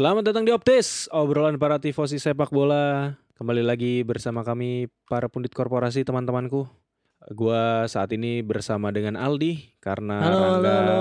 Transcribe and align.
Selamat 0.00 0.32
datang 0.32 0.48
di 0.48 0.52
Optis, 0.56 1.12
obrolan 1.12 1.60
para 1.60 1.76
tifosi 1.76 2.16
sepak 2.16 2.48
bola. 2.48 3.20
Kembali 3.36 3.60
lagi 3.60 4.00
bersama 4.00 4.40
kami 4.40 4.88
para 5.04 5.28
pundit 5.28 5.52
korporasi 5.52 6.08
teman-temanku. 6.08 6.64
Gua 7.36 7.84
saat 7.84 8.08
ini 8.16 8.40
bersama 8.40 8.88
dengan 8.96 9.20
Aldi 9.20 9.76
karena 9.76 10.24
Halo, 10.24 10.32
halo, 10.32 10.40
Rangga 10.40 10.72
halo. 10.72 11.00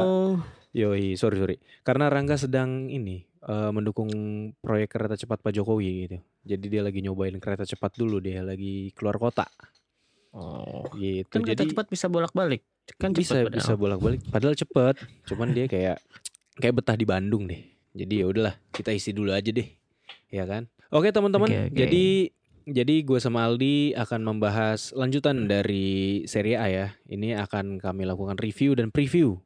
Yoi, 0.76 1.16
sorry 1.16 1.40
sorry. 1.40 1.58
Karena 1.88 2.12
Rangga 2.12 2.36
sedang 2.36 2.92
ini 2.92 3.24
eh, 3.24 3.72
mendukung 3.72 4.12
proyek 4.60 4.92
kereta 4.92 5.16
cepat 5.16 5.48
Pak 5.48 5.56
Jokowi 5.56 5.88
gitu. 6.04 6.18
Jadi 6.44 6.66
dia 6.68 6.84
lagi 6.84 7.00
nyobain 7.00 7.40
kereta 7.40 7.64
cepat 7.64 7.96
dulu 7.96 8.20
dia 8.20 8.44
lagi 8.44 8.92
keluar 9.00 9.16
kota 9.16 9.48
Oh, 10.36 10.92
gitu. 11.00 11.40
kan 11.40 11.48
kereta 11.48 11.64
Jadi 11.64 11.72
cepat 11.72 11.88
bisa 11.88 12.12
bolak-balik. 12.12 12.68
Kan 13.00 13.16
bisa 13.16 13.48
cepat 13.48 13.64
bisa 13.64 13.80
bolak-balik 13.80 14.28
padahal 14.28 14.60
cepet. 14.60 15.00
Cuman 15.24 15.56
dia 15.56 15.72
kayak 15.72 16.04
kayak 16.60 16.84
betah 16.84 17.00
di 17.00 17.08
Bandang 17.08 17.48
deh. 17.48 17.79
Jadi 17.94 18.22
ya 18.22 18.26
udahlah, 18.30 18.56
kita 18.70 18.94
isi 18.94 19.12
dulu 19.12 19.34
aja 19.34 19.50
deh. 19.50 19.66
Ya 20.30 20.46
kan? 20.46 20.70
Oke, 20.94 21.10
teman-teman. 21.10 21.50
Oke, 21.50 21.60
oke. 21.70 21.78
Jadi 21.78 22.06
jadi 22.70 23.02
gue 23.02 23.18
sama 23.18 23.50
Aldi 23.50 23.98
akan 23.98 24.22
membahas 24.22 24.94
lanjutan 24.94 25.50
dari 25.50 26.22
Serie 26.30 26.58
A 26.58 26.68
ya. 26.70 26.88
Ini 27.10 27.42
akan 27.42 27.82
kami 27.82 28.06
lakukan 28.06 28.38
review 28.38 28.78
dan 28.78 28.94
preview 28.94 29.42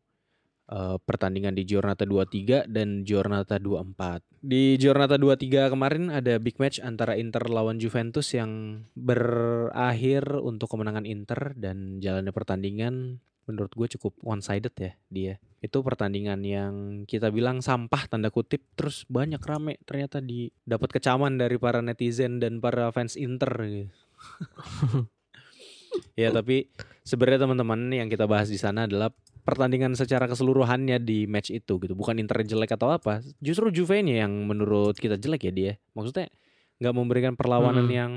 eh, 0.67 0.97
pertandingan 1.00 1.55
di 1.55 1.63
Giornata 1.63 2.03
23 2.03 2.67
dan 2.67 3.08
Giornata 3.08 3.55
24. 3.63 4.44
Di 4.44 4.75
Giornata 4.75 5.16
23 5.16 5.72
kemarin 5.72 6.11
ada 6.11 6.35
big 6.35 6.59
match 6.59 6.83
antara 6.83 7.16
Inter 7.16 7.47
lawan 7.47 7.80
Juventus 7.80 8.28
yang 8.35 8.83
berakhir 8.91 10.28
untuk 10.44 10.67
kemenangan 10.67 11.07
Inter 11.07 11.55
dan 11.55 12.03
jalannya 12.03 12.35
pertandingan 12.35 13.23
menurut 13.49 13.72
gue 13.75 13.88
cukup 13.97 14.13
one 14.23 14.44
sided 14.44 14.73
ya 14.77 14.91
dia. 15.11 15.33
Itu 15.63 15.80
pertandingan 15.80 16.44
yang 16.44 16.73
kita 17.08 17.31
bilang 17.31 17.63
sampah 17.63 18.08
tanda 18.11 18.27
kutip 18.31 18.63
terus 18.75 19.08
banyak 19.08 19.39
rame 19.39 19.80
ternyata 19.88 20.19
di 20.19 20.52
dapat 20.67 20.91
kecaman 20.91 21.39
dari 21.39 21.55
para 21.55 21.80
netizen 21.80 22.39
dan 22.44 22.59
para 22.59 22.91
fans 22.91 23.16
Inter 23.16 23.52
gitu. 23.67 23.91
ya 26.19 26.33
tapi 26.33 26.69
sebenarnya 27.05 27.45
teman-teman 27.45 27.80
yang 27.94 28.09
kita 28.09 28.25
bahas 28.25 28.50
di 28.50 28.58
sana 28.58 28.89
adalah 28.89 29.13
pertandingan 29.44 29.94
secara 29.94 30.25
keseluruhannya 30.25 31.03
di 31.03 31.28
match 31.28 31.52
itu 31.52 31.78
gitu 31.78 31.94
bukan 31.94 32.17
Inter 32.17 32.41
jelek 32.41 32.73
atau 32.80 32.95
apa 32.95 33.19
justru 33.44 33.69
Juve-nya 33.69 34.25
yang 34.25 34.31
menurut 34.47 34.95
kita 34.95 35.19
jelek 35.19 35.52
ya 35.52 35.53
dia 35.53 35.73
maksudnya 35.94 36.31
nggak 36.80 36.95
memberikan 36.95 37.33
perlawanan 37.35 37.85
Hmm. 37.88 37.94
yang 37.94 38.11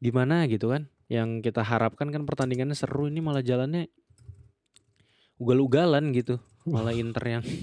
gimana 0.00 0.48
gitu 0.48 0.72
kan 0.72 0.88
yang 1.12 1.44
kita 1.44 1.60
harapkan 1.60 2.08
kan 2.08 2.24
pertandingannya 2.24 2.72
seru 2.72 3.10
ini 3.10 3.20
malah 3.20 3.44
jalannya 3.44 3.90
ugal-ugalan 5.40 6.12
gitu 6.12 6.36
malah 6.68 6.92
Inter 6.92 7.40
yang 7.40 7.44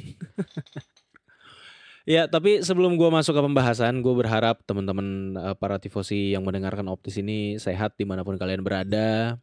Ya, 2.08 2.24
tapi 2.24 2.64
sebelum 2.64 2.96
gua 2.96 3.12
masuk 3.12 3.36
ke 3.36 3.42
pembahasan, 3.44 4.00
gue 4.00 4.16
berharap 4.16 4.64
teman-teman 4.64 5.36
eh, 5.36 5.56
para 5.60 5.76
tifosi 5.76 6.32
yang 6.32 6.48
mendengarkan 6.48 6.88
Optis 6.88 7.20
ini 7.20 7.60
sehat 7.60 8.00
di 8.00 8.08
mana 8.08 8.24
pun 8.24 8.40
kalian 8.40 8.64
berada. 8.64 9.36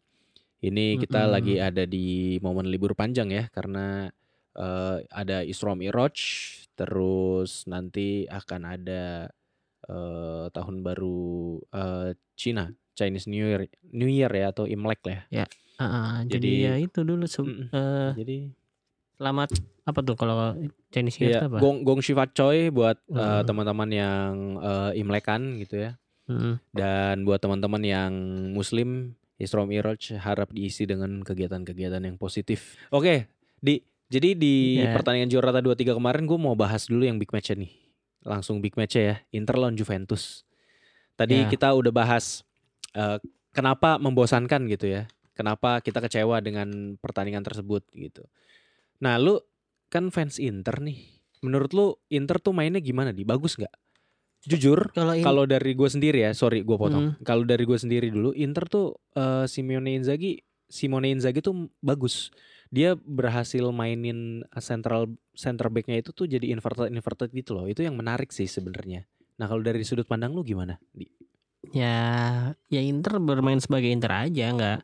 Ini 0.64 0.97
kita 0.97 1.28
Mm-mm. 1.28 1.34
lagi 1.36 1.54
ada 1.60 1.84
di 1.84 2.41
momen 2.41 2.72
libur 2.72 2.97
panjang 2.97 3.28
ya, 3.28 3.53
karena 3.53 4.09
eh, 4.56 4.97
ada 5.12 5.44
Isra 5.44 5.76
Miraj, 5.76 6.16
terus 6.72 7.69
nanti 7.69 8.25
akan 8.32 8.62
ada 8.64 9.28
eh, 9.84 10.47
tahun 10.48 10.80
baru 10.80 11.60
eh, 11.69 12.16
Cina, 12.32 12.72
Chinese 12.97 13.28
New 13.28 13.44
Year, 13.44 13.69
New 13.92 14.09
Year 14.09 14.32
ya 14.32 14.56
atau 14.56 14.64
Imlek 14.64 15.04
lah 15.04 15.28
ya. 15.28 15.44
Ah, 15.44 15.48
ah, 15.76 16.22
jadi, 16.22 16.38
Jadi- 16.38 16.62
ya 16.62 16.74
itu 16.78 17.00
dulu 17.00 17.24
se- 17.24 17.40
Mm-mm. 17.40 17.68
eh, 17.68 18.10
Jadi 18.16 18.36
selamat 19.14 19.48
apa 19.84 20.00
tuh 20.00 20.14
kalau 20.14 20.56
Chinese 20.88 21.16
New 21.16 21.24
Year 21.24 21.30
Iya, 21.30 21.40
itu 21.40 21.48
apa? 21.48 21.58
gong 21.58 21.78
gong 21.82 22.00
Shivat 22.00 22.30
Choi 22.32 22.68
buat 22.68 22.96
Hmm. 23.06 23.44
teman-teman 23.44 23.88
yang 23.88 24.32
eh, 24.58 24.90
Imlekan 24.96 25.58
gitu 25.58 25.78
ya. 25.80 25.98
Mm-mm. 26.24 26.56
Dan 26.70 27.22
buat 27.22 27.36
teman-teman 27.36 27.80
yang 27.80 28.12
Muslim, 28.50 29.12
Isra 29.36 29.62
Miraj 29.62 30.14
harap 30.16 30.48
diisi 30.50 30.84
dengan 30.84 31.20
kegiatan-kegiatan 31.20 32.00
yang 32.00 32.16
positif. 32.16 32.80
Oke, 32.88 33.28
di 33.58 33.82
jadi 34.06 34.32
di 34.32 34.54
Ya. 34.80 34.94
pertandingan 34.94 35.28
Giornata 35.28 35.58
23 35.58 35.92
kemarin 35.92 36.24
gue 36.24 36.38
mau 36.38 36.54
bahas 36.54 36.86
dulu 36.86 37.02
yang 37.02 37.18
big 37.18 37.28
match 37.28 37.50
nih. 37.50 37.72
Langsung 38.22 38.58
big 38.58 38.72
match 38.72 38.96
ya, 38.96 39.20
Inter 39.30 39.54
lawan 39.54 39.74
Juventus. 39.74 40.48
Tadi 41.14 41.44
Ya. 41.44 41.46
kita 41.46 41.70
udah 41.70 41.92
bahas 41.92 42.41
eh, 42.91 43.18
kenapa 43.50 43.98
membosankan 43.98 44.64
gitu 44.66 44.86
ya. 44.88 45.04
Kenapa 45.34 45.83
kita 45.83 45.99
kecewa 45.99 46.39
dengan 46.39 46.95
pertandingan 47.03 47.43
tersebut 47.43 47.83
gitu. 47.95 48.22
Nah, 49.03 49.19
lu 49.19 49.43
kan 49.91 50.15
fans 50.15 50.39
Inter 50.39 50.78
nih. 50.78 51.03
Menurut 51.43 51.71
lu 51.75 51.87
Inter 52.09 52.39
tuh 52.39 52.55
mainnya 52.55 52.78
gimana 52.78 53.11
di? 53.11 53.27
Bagus 53.27 53.59
nggak? 53.59 53.75
Jujur, 54.45 54.93
Kalau 54.93 55.49
dari 55.49 55.72
gue 55.72 55.89
sendiri 55.89 56.21
ya, 56.21 56.37
sorry 56.37 56.61
gue 56.62 56.77
potong. 56.77 57.17
Hmm. 57.17 57.25
Kalau 57.25 57.49
dari 57.49 57.65
gue 57.65 57.81
sendiri 57.81 58.12
dulu, 58.12 58.37
Inter 58.37 58.69
tuh 58.69 59.00
eh, 59.17 59.49
Simone 59.49 59.97
Inzaghi, 59.97 60.37
Simone 60.69 61.11
Inzaghi 61.17 61.41
tuh 61.41 61.72
bagus. 61.81 62.28
Dia 62.69 62.93
berhasil 62.95 63.65
mainin 63.72 64.45
central 64.61 65.16
center 65.33 65.72
backnya 65.72 65.99
itu 65.99 66.12
tuh 66.12 66.28
jadi 66.28 66.53
inverted 66.53 66.93
inverted 66.93 67.33
gitu 67.33 67.56
loh. 67.56 67.65
Itu 67.65 67.81
yang 67.81 67.97
menarik 67.97 68.37
sih 68.37 68.45
sebenarnya. 68.45 69.09
Nah 69.41 69.49
kalau 69.49 69.65
dari 69.65 69.81
sudut 69.83 70.05
pandang 70.05 70.37
lu 70.37 70.45
gimana? 70.45 70.77
Di? 70.93 71.09
ya 71.72 71.97
ya 72.69 72.81
Inter 72.84 73.16
bermain 73.22 73.56
sebagai 73.62 73.89
Inter 73.89 74.12
aja 74.12 74.53
nggak 74.53 74.78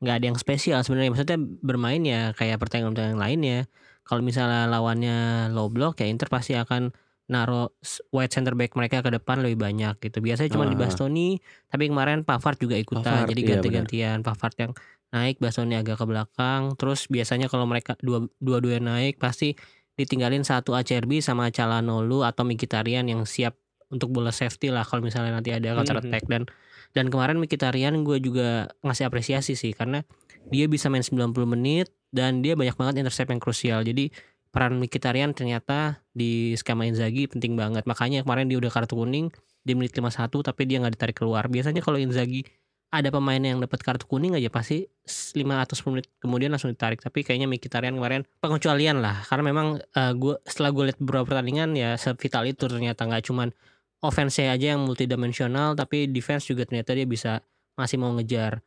nggak 0.00 0.14
ada 0.16 0.24
yang 0.26 0.38
spesial 0.38 0.80
sebenarnya. 0.80 1.12
Maksudnya 1.12 1.38
bermain 1.60 2.00
ya 2.00 2.32
kayak 2.32 2.56
pertandingan-pertandingan 2.58 3.20
lainnya. 3.20 3.58
Kalau 4.02 4.20
misalnya 4.20 4.66
lawannya 4.66 5.18
low 5.52 5.68
block 5.68 6.00
ya 6.00 6.08
Inter 6.08 6.26
pasti 6.26 6.56
akan 6.56 6.90
naro 7.30 7.78
s- 7.78 8.02
wide 8.10 8.28
center 8.28 8.58
back 8.58 8.74
mereka 8.74 9.00
ke 9.00 9.10
depan 9.12 9.38
lebih 9.38 9.60
banyak 9.60 10.00
gitu. 10.00 10.18
Biasanya 10.18 10.50
cuma 10.50 10.66
di 10.66 10.74
Ah. 10.74 10.82
Bastoni 10.82 11.38
tapi 11.68 11.86
kemarin 11.86 12.26
Pavard 12.26 12.58
juga 12.58 12.74
ikutan 12.74 13.06
Pavard, 13.06 13.28
jadi 13.28 13.40
iya 13.40 13.48
ganti-gantian. 13.54 14.18
Pavard 14.20 14.56
yang 14.58 14.72
naik 15.10 15.38
Bastoni 15.38 15.76
agak 15.76 15.94
ke 15.94 16.04
belakang. 16.04 16.74
Terus 16.74 17.06
biasanya 17.06 17.46
kalau 17.46 17.64
mereka 17.64 17.94
dua 18.00 18.26
dua 18.36 18.58
dua 18.58 18.80
naik 18.80 19.16
pasti 19.16 19.54
ditinggalin 19.94 20.42
satu 20.42 20.72
Acerbi 20.72 21.20
sama 21.20 21.52
Calhanoglu 21.52 22.24
atau 22.24 22.42
Mkhitaryan 22.42 23.04
yang 23.04 23.22
siap 23.22 23.54
untuk 23.90 24.10
bola 24.10 24.30
safety 24.30 24.70
lah 24.70 24.82
kalau 24.82 25.02
misalnya 25.02 25.30
nanti 25.30 25.50
ada 25.50 25.76
counter 25.76 25.98
Mhm. 25.98 26.02
attack 26.08 26.24
dan 26.26 26.42
dan 26.90 27.06
kemarin 27.06 27.38
Mkhitaryan 27.38 28.02
gue 28.02 28.18
juga 28.18 28.70
ngasih 28.82 29.06
apresiasi 29.06 29.54
sih 29.54 29.70
karena 29.70 30.02
dia 30.50 30.66
bisa 30.66 30.90
main 30.90 31.06
90 31.06 31.30
menit 31.46 31.94
dan 32.10 32.42
dia 32.42 32.58
banyak 32.58 32.74
banget 32.74 32.94
intercept 33.06 33.30
yang 33.30 33.38
krusial. 33.42 33.80
Jadi 33.86 34.10
peran 34.50 34.82
Mkhitaryan 34.82 35.30
ternyata 35.30 36.02
di 36.10 36.58
skema 36.58 36.86
Inzaghi 36.90 37.30
penting 37.30 37.54
banget. 37.54 37.86
Makanya 37.86 38.26
kemarin 38.26 38.50
dia 38.50 38.58
udah 38.58 38.70
kartu 38.70 38.98
kuning 38.98 39.30
di 39.62 39.72
menit 39.78 39.94
51 39.94 40.42
tapi 40.42 40.62
dia 40.66 40.82
nggak 40.82 40.94
ditarik 40.98 41.16
keluar. 41.16 41.46
Biasanya 41.46 41.80
kalau 41.84 42.02
Inzaghi 42.02 42.42
ada 42.90 43.06
pemain 43.14 43.38
yang 43.38 43.62
dapat 43.62 43.86
kartu 43.86 44.10
kuning 44.10 44.34
aja 44.34 44.50
pasti 44.50 44.82
5 45.06 45.38
atau 45.38 45.78
10 45.78 45.94
menit 45.94 46.06
kemudian 46.18 46.50
langsung 46.50 46.74
ditarik. 46.74 46.98
Tapi 46.98 47.22
kayaknya 47.22 47.46
Mkhitaryan 47.46 47.94
kemarin 47.94 48.26
pengecualian 48.42 48.98
lah. 48.98 49.22
Karena 49.22 49.46
memang 49.46 49.78
eh, 49.78 50.12
gua 50.18 50.42
setelah 50.42 50.74
gue 50.74 50.84
lihat 50.90 50.98
beberapa 50.98 51.30
pertandingan 51.30 51.78
ya 51.78 51.94
sevital 51.94 52.50
itu 52.50 52.66
ternyata. 52.66 53.06
Nggak 53.06 53.30
cuman 53.30 53.54
offense 54.00 54.40
aja 54.40 54.76
yang 54.76 54.82
multidimensional 54.84 55.76
tapi 55.76 56.08
defense 56.08 56.48
juga 56.48 56.64
ternyata 56.64 56.96
dia 56.96 57.04
bisa 57.04 57.44
masih 57.76 58.00
mau 58.00 58.12
ngejar. 58.16 58.64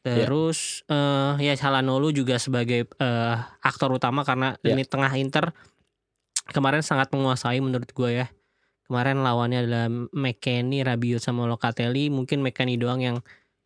Terus 0.00 0.80
eh 0.88 1.36
ya 1.44 1.52
Calhanoglu 1.56 2.08
juga 2.16 2.40
sebagai 2.40 2.88
eh, 2.88 3.36
aktor 3.60 3.92
utama 3.92 4.24
karena 4.24 4.56
Ya. 4.64 4.72
ini 4.72 4.88
tengah 4.88 5.12
Inter 5.20 5.52
kemarin 6.50 6.80
sangat 6.80 7.12
menguasai 7.12 7.60
menurut 7.60 7.92
gue 7.92 8.24
ya. 8.24 8.26
Kemarin 8.88 9.22
lawannya 9.22 9.58
adalah 9.62 9.86
McKennie, 10.10 10.82
Rabiot 10.82 11.22
sama 11.22 11.46
Locatelli. 11.46 12.10
Mungkin 12.10 12.42
McKennie 12.42 12.80
doang 12.80 12.98
yang 12.98 13.16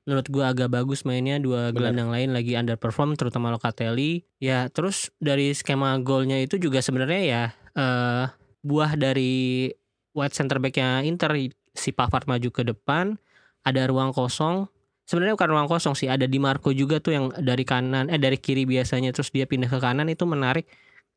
menurut 0.04 0.28
gue 0.28 0.44
agak 0.44 0.68
bagus 0.68 1.08
mainnya 1.08 1.40
dua 1.40 1.72
Benar. 1.72 1.96
gelandang 1.96 2.10
lain 2.12 2.36
lagi 2.36 2.52
underperform 2.58 3.16
terutama 3.16 3.54
Locatelli. 3.54 4.26
Ya 4.42 4.68
terus 4.68 5.14
dari 5.22 5.54
skema 5.54 5.96
golnya 6.02 6.36
itu 6.42 6.60
juga 6.60 6.82
sebenarnya 6.84 7.22
ya 7.24 7.44
eh 7.72 8.24
buah 8.60 8.98
dari 8.98 9.70
wide 10.14 10.32
center 10.32 10.56
backnya 10.56 11.02
Inter 11.02 11.34
si 11.74 11.90
Pavard 11.90 12.24
maju 12.24 12.48
ke 12.48 12.62
depan 12.62 13.18
ada 13.62 13.82
ruang 13.84 14.14
kosong 14.14 14.70
sebenarnya 15.04 15.34
bukan 15.36 15.50
ruang 15.50 15.68
kosong 15.68 15.92
sih 15.92 16.06
ada 16.06 16.24
Di 16.24 16.38
Marco 16.38 16.70
juga 16.70 17.02
tuh 17.02 17.12
yang 17.12 17.24
dari 17.36 17.66
kanan 17.66 18.08
eh 18.08 18.16
dari 18.16 18.38
kiri 18.38 18.64
biasanya 18.64 19.10
terus 19.10 19.28
dia 19.28 19.44
pindah 19.44 19.68
ke 19.68 19.78
kanan 19.78 20.06
itu 20.08 20.24
menarik 20.24 20.64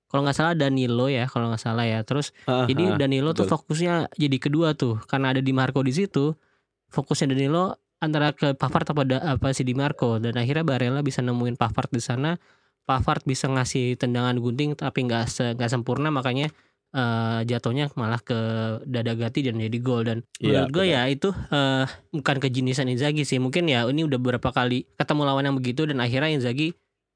kalau 0.07 0.23
nggak 0.23 0.35
salah 0.35 0.53
Danilo 0.55 1.07
ya 1.07 1.27
kalau 1.27 1.51
nggak 1.51 1.59
salah 1.61 1.83
ya 1.83 1.99
terus 2.01 2.31
Ah, 2.47 2.63
jadi 2.63 2.95
ah, 2.95 2.97
Danilo 2.97 3.31
tuh 3.31 3.43
betul. 3.43 3.59
fokusnya 3.59 4.11
jadi 4.15 4.37
kedua 4.39 4.71
tuh 4.73 4.99
karena 5.03 5.35
ada 5.35 5.43
Di 5.43 5.51
Marco 5.51 5.83
di 5.83 5.91
situ. 5.91 6.31
Fokusnya 6.87 7.35
Danilo 7.35 7.75
antara 7.99 8.31
ke 8.31 8.55
Pavard 8.55 8.87
apa 8.87 9.03
da- 9.03 9.23
apa 9.35 9.51
si 9.51 9.67
Di 9.67 9.75
Marco 9.75 10.15
dan 10.15 10.39
akhirnya 10.39 10.63
Barella 10.63 11.03
bisa 11.03 11.19
nemuin 11.19 11.59
Pavard 11.59 11.91
di 11.91 11.99
sana. 11.99 12.39
Pavard 12.87 13.27
bisa 13.27 13.51
ngasih 13.51 13.99
tendangan 13.99 14.39
gunting 14.39 14.79
tapi 14.79 15.03
nggak 15.03 15.27
se- 15.27 15.51
nggak 15.59 15.67
sempurna 15.67 16.07
makanya 16.07 16.47
eh, 16.97 17.39
jatuhnya 17.45 17.93
malah 17.93 18.17
ke 18.17 18.33
dada 18.83 19.13
Gatti 19.13 19.45
dan 19.45 19.61
jadi 19.61 19.77
gol 19.77 20.01
dan 20.03 20.17
Iya, 20.37 20.65
menurut 20.65 20.69
gue 20.71 20.83
betul. 20.83 20.95
ya 20.97 21.01
itu 21.05 21.29
eh, 21.29 21.85
bukan 22.11 22.35
kejeniusan 22.39 22.89
Inzaghi 22.89 23.21
sih 23.21 23.37
mungkin 23.37 23.69
ya 23.69 23.85
ini 23.85 24.01
udah 24.01 24.17
beberapa 24.17 24.49
kali 24.49 24.89
ketemu 24.93 25.21
lawan 25.23 25.45
yang 25.45 25.55
begitu 25.55 25.85
dan 25.85 26.01
akhirnya 26.01 26.33
Inzaghi 26.33 26.73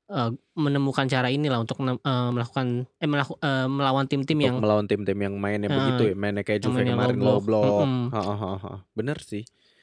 eh, 0.08 0.30
menemukan 0.54 1.08
cara 1.08 1.28
inilah 1.28 1.58
untuk 1.58 1.82
eh, 1.82 1.98
melakukan 2.30 2.86
eh 2.96 3.10
melaku- 3.10 3.40
eh, 3.40 3.66
melawan 3.66 4.06
tim-tim 4.06 4.38
yang 4.38 4.56
melawan 4.62 4.86
tim-tim 4.86 5.18
yang 5.18 5.34
mainnya 5.36 5.68
Eh, 5.68 5.74
begitu 5.74 6.04
ya, 6.12 6.16
mainnya 6.16 6.46
kayak 6.46 6.62
Juve 6.62 6.86
kemarin 6.86 7.18
low 7.18 7.36
low 7.36 7.40
block. 7.42 7.64
block. 7.66 7.90
Ha, 8.14 8.22
ha, 8.22 8.36
ha, 8.38 8.52
ha. 8.60 8.74
Bener 8.94 9.18
sih. 9.18 9.42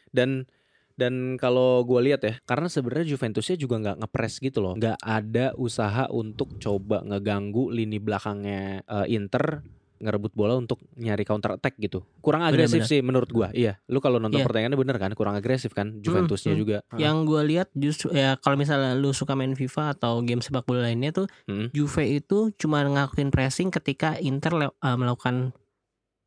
Dan 0.09 0.47
dan 0.94 1.39
kalau 1.39 1.87
gue 1.87 2.11
lihat 2.11 2.27
ya, 2.27 2.35
karena 2.43 2.67
sebenarnya 2.67 3.15
Juventusnya 3.15 3.55
juga 3.55 3.79
nggak 3.79 4.03
ngepres 4.03 4.43
gitu 4.43 4.59
loh, 4.59 4.75
nggak 4.75 4.99
ada 4.99 5.55
usaha 5.55 6.11
untuk 6.11 6.59
coba 6.59 7.06
ngeganggu 7.06 7.71
lini 7.71 8.03
belakangnya 8.03 8.83
eh, 8.83 9.06
Inter 9.15 9.62
ngerebut 9.99 10.33
bola 10.35 10.55
untuk 10.59 10.79
nyari 10.95 11.23
counter 11.23 11.59
attack 11.59 11.75
gitu. 11.79 12.06
Kurang 12.23 12.43
agresif 12.47 12.83
Benar-benar. 12.83 12.91
sih 12.91 13.00
menurut 13.03 13.31
gua. 13.31 13.49
Iya, 13.55 13.79
lu 13.91 13.99
kalau 13.99 14.19
nonton 14.19 14.39
Iya. 14.41 14.47
pertandingannya 14.47 14.79
bener 14.79 14.97
kan? 14.99 15.11
Kurang 15.15 15.35
agresif 15.35 15.75
kan 15.75 15.99
Juventusnya 16.00 16.55
mm. 16.55 16.61
juga. 16.61 16.77
Yang 16.97 17.17
gue 17.27 17.43
lihat 17.55 17.69
justru 17.75 18.09
ya 18.15 18.39
kalau 18.39 18.56
misalnya 18.56 18.95
lu 18.95 19.11
suka 19.11 19.35
main 19.35 19.55
FIFA 19.55 19.99
atau 19.99 20.23
game 20.23 20.41
sepak 20.41 20.65
bola 20.65 20.87
lainnya 20.87 21.11
tuh 21.15 21.27
Mm. 21.47 21.71
Juve 21.75 22.05
itu 22.09 22.50
cuma 22.56 22.83
ngelakuin 22.83 23.29
pressing 23.29 23.69
ketika 23.69 24.17
Inter 24.19 24.71
eh, 24.71 24.97
melakukan 24.97 25.53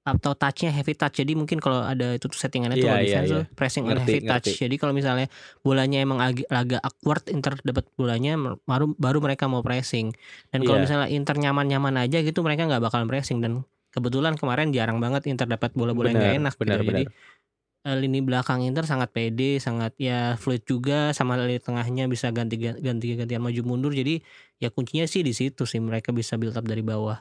atau 0.02 0.34
touchnya 0.34 0.74
heavy 0.74 0.98
touch 0.98 1.22
jadi 1.22 1.38
mungkin 1.38 1.62
kalau 1.62 1.86
ada 1.86 2.18
itu 2.18 2.26
tuh 2.26 2.34
settingannya 2.34 2.82
tuh 2.82 2.90
Iya, 2.90 2.90
kalau 2.90 2.98
iya, 2.98 3.06
defense 3.06 3.30
iya. 3.30 3.36
tuh 3.38 3.44
pressing 3.54 3.84
on 3.86 3.94
Ngerti, 3.94 4.02
heavy 4.02 4.20
touch 4.26 4.48
ngerti. 4.50 4.62
jadi 4.66 4.76
kalau 4.82 4.94
misalnya 4.98 5.28
bolanya 5.62 5.98
emang 6.02 6.18
agak, 6.18 6.46
agak 6.50 6.82
awkward 6.82 7.24
Inter 7.30 7.54
dapat 7.62 7.86
bolanya 7.94 8.34
baru 8.66 8.98
baru 8.98 9.18
mereka 9.22 9.46
mau 9.46 9.62
pressing 9.62 10.10
dan 10.50 10.66
kalau 10.66 10.82
Iya. 10.82 10.86
misalnya 10.90 11.08
Inter 11.14 11.36
nyaman-nyaman 11.38 12.02
aja 12.02 12.18
gitu 12.26 12.42
mereka 12.42 12.66
nggak 12.66 12.82
bakal 12.82 13.06
pressing 13.06 13.46
dan 13.46 13.62
kebetulan 13.94 14.34
kemarin 14.42 14.74
jarang 14.74 14.98
banget 14.98 15.30
Inter 15.30 15.46
dapat 15.46 15.70
bola-bola 15.78 16.10
yang 16.10 16.18
Benar, 16.18 16.38
enak 16.50 16.54
benar, 16.58 16.80
gitu 16.82 16.90
jadi 16.90 17.04
benar. 17.06 17.14
eh, 17.82 17.98
lini 17.98 18.20
belakang 18.22 18.62
Inter 18.62 18.86
sangat 18.86 19.10
pede, 19.10 19.58
sangat 19.58 19.94
ya 19.98 20.34
fluid 20.38 20.66
juga 20.66 21.14
sama 21.14 21.38
lini 21.38 21.58
tengahnya 21.58 22.06
bisa 22.06 22.30
ganti 22.30 22.58
ganti 22.58 23.18
gantian 23.18 23.42
maju 23.42 23.62
mundur. 23.66 23.94
Jadi 23.94 24.22
ya 24.58 24.70
kuncinya 24.70 25.06
sih 25.06 25.22
di 25.22 25.34
situ 25.34 25.66
sih 25.66 25.82
mereka 25.82 26.10
bisa 26.14 26.38
build 26.38 26.54
up 26.54 26.66
dari 26.66 26.82
bawah. 26.86 27.18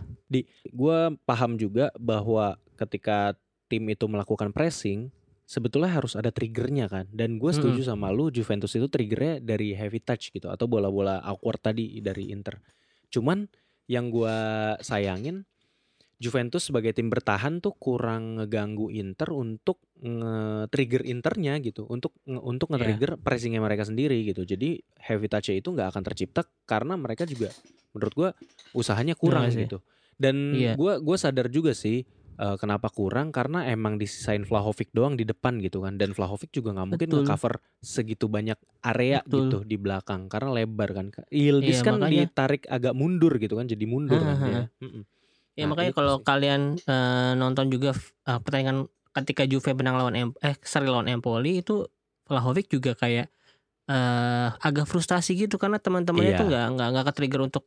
Gua 0.70 1.12
paham 1.24 1.56
juga 1.56 1.88
bahwa 1.96 2.60
ketika 2.80 3.36
tim 3.68 3.84
itu 3.92 4.08
melakukan 4.08 4.50
pressing 4.56 5.12
sebetulnya 5.44 5.90
harus 5.92 6.14
ada 6.16 6.32
triggernya 6.32 6.86
kan 6.88 7.04
dan 7.12 7.36
gue 7.36 7.52
setuju 7.52 7.82
sama 7.84 8.08
lu 8.08 8.30
Juventus 8.30 8.72
itu 8.72 8.86
triggernya 8.88 9.42
dari 9.42 9.74
heavy 9.76 10.00
touch 10.00 10.30
gitu 10.32 10.48
atau 10.48 10.64
bola-bola 10.64 11.20
awkward 11.20 11.60
tadi 11.60 12.00
dari 12.00 12.32
Inter 12.32 12.56
cuman 13.10 13.50
yang 13.90 14.14
gua 14.14 14.34
sayangin 14.78 15.42
Juventus 16.20 16.68
sebagai 16.68 16.92
tim 16.92 17.08
bertahan 17.08 17.64
tuh 17.64 17.72
kurang 17.80 18.36
ngeganggu 18.38 18.92
Inter 18.92 19.32
untuk 19.32 19.80
nge-trigger 19.98 21.02
Internya 21.08 21.56
gitu 21.64 21.88
untuk 21.90 22.14
untuk 22.28 22.70
Iya. 22.70 22.76
nge-trigger 22.76 23.10
pressingnya 23.18 23.58
mereka 23.58 23.88
sendiri 23.88 24.22
gitu 24.28 24.44
jadi 24.46 24.78
heavy 25.00 25.26
touch 25.26 25.50
itu 25.50 25.66
nggak 25.72 25.96
akan 25.96 26.02
tercipta 26.06 26.44
karena 26.68 26.94
mereka 27.00 27.24
juga 27.26 27.50
menurut 27.96 28.14
gua 28.14 28.30
usahanya 28.76 29.16
kurang 29.18 29.50
sih? 29.50 29.64
gitu 29.66 29.82
dan 30.20 30.54
Iya. 30.54 30.76
gua 30.78 31.00
gua 31.02 31.16
sadar 31.18 31.50
juga 31.50 31.74
sih 31.74 32.04
eh, 32.40 32.56
kenapa 32.56 32.88
kurang 32.88 33.30
karena 33.30 33.68
emang 33.68 33.94
disisain 33.94 34.40
Vlahovic 34.40 34.88
doang 34.90 35.12
di 35.12 35.22
depan 35.22 35.60
gitu 35.60 35.84
kan 35.84 35.94
dan 35.94 36.10
Vlahovic 36.10 36.48
juga 36.50 36.72
nggak 36.72 36.88
mungkin 36.88 37.04
Betul. 37.06 37.20
nge-cover 37.22 37.54
segitu 37.78 38.26
banyak 38.26 38.56
area 38.80 39.20
Betul. 39.20 39.36
gitu 39.44 39.58
di 39.62 39.76
belakang 39.76 40.26
karena 40.26 40.48
lebar 40.54 40.90
kan 40.90 41.06
Yildiz 41.28 41.78
Iya, 41.78 41.84
kan 41.84 41.94
makanya- 41.96 42.24
ditarik 42.26 42.62
agak 42.66 42.94
mundur 42.94 43.36
gitu 43.36 43.54
kan 43.54 43.64
jadi 43.64 43.84
mundur 43.84 44.16
kan 44.16 44.26
Ha, 44.26 44.34
ha, 44.34 44.46
dia 44.46 44.56
ha. 44.56 44.64
Mm-mm. 44.80 45.02
Ya 45.52 45.66
Nah, 45.66 45.74
makanya 45.74 45.90
itu 45.90 45.98
kalau 45.98 46.16
kalian 46.20 46.62
eh, 46.80 47.32
nonton 47.34 47.68
juga 47.68 47.92
eh, 48.24 48.38
pertandingan 48.38 48.88
ketika 49.10 49.42
Juve 49.44 49.74
menang 49.74 49.96
lawan 49.96 50.14
Em- 50.14 50.38
eh 50.40 50.56
sorry 50.62 50.86
lawan 50.86 51.06
Empoli 51.06 51.60
itu 51.60 51.84
Vlahovic 52.24 52.66
juga 52.66 52.94
kayak 52.94 53.28
eh 53.84 54.48
agak 54.56 54.86
frustasi 54.86 55.34
gitu 55.36 55.58
karena 55.58 55.76
teman-temannya 55.76 56.30
Iya. 56.30 56.38
tuh 56.38 56.46
nggak 56.46 56.66
nggak 56.72 56.88
nggak 56.88 57.04
ke-trigger 57.10 57.40
untuk 57.42 57.64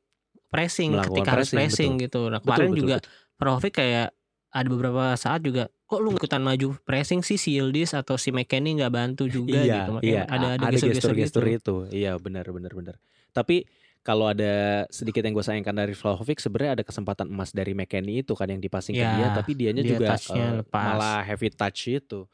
pressing 0.48 0.94
Melakukan 0.94 1.12
ketika 1.14 1.30
harus 1.32 1.48
pressing, 1.48 1.60
pressing 1.60 1.92
betul. 1.94 2.04
gitu. 2.04 2.22
Nah, 2.24 2.40
Betul, 2.40 2.48
kemarin 2.48 2.66
betul, 2.66 2.80
juga 2.80 2.96
betul. 2.98 3.12
Vlahovic 3.36 3.74
kayak 3.76 4.08
ada 4.54 4.68
beberapa 4.70 5.18
saat 5.18 5.42
juga 5.42 5.66
kok 5.84 6.00
lu 6.00 6.14
ikutan 6.14 6.40
maju 6.40 6.78
pressing 6.86 7.26
sih 7.26 7.36
si 7.36 7.58
Yildiz 7.58 7.98
atau 7.98 8.16
si 8.16 8.30
McKennie 8.30 8.78
nggak 8.78 8.94
bantu 8.94 9.26
juga 9.26 9.58
iya, 9.60 9.82
gitu. 9.82 9.90
Makanya 9.98 10.14
iya, 10.14 10.24
ada 10.30 10.48
ada 10.54 10.66
a- 10.70 10.72
gestur-gestur 10.72 11.44
gitu. 11.50 11.50
itu. 11.50 11.76
Iya, 11.90 12.18
benar 12.22 12.46
benar 12.50 12.72
benar. 12.72 12.96
Tapi 13.34 13.66
kalau 14.04 14.30
ada 14.30 14.84
sedikit 14.92 15.24
yang 15.24 15.34
gue 15.34 15.42
sayangkan 15.42 15.74
dari 15.74 15.96
Vlahovic 15.96 16.38
sebenarnya 16.38 16.78
ada 16.78 16.84
kesempatan 16.86 17.26
emas 17.26 17.50
dari 17.50 17.74
McKennie 17.74 18.22
itu 18.22 18.36
kan 18.36 18.46
yang 18.46 18.60
dipasing 18.60 18.94
ke 18.94 19.02
Ya, 19.02 19.16
dia 19.16 19.28
tapi 19.34 19.52
dianya 19.56 19.82
dia 19.82 19.96
juga 19.98 20.14
lepas. 20.14 20.30
malah 20.70 21.24
heavy 21.26 21.50
touch 21.50 21.90
itu. 21.90 22.30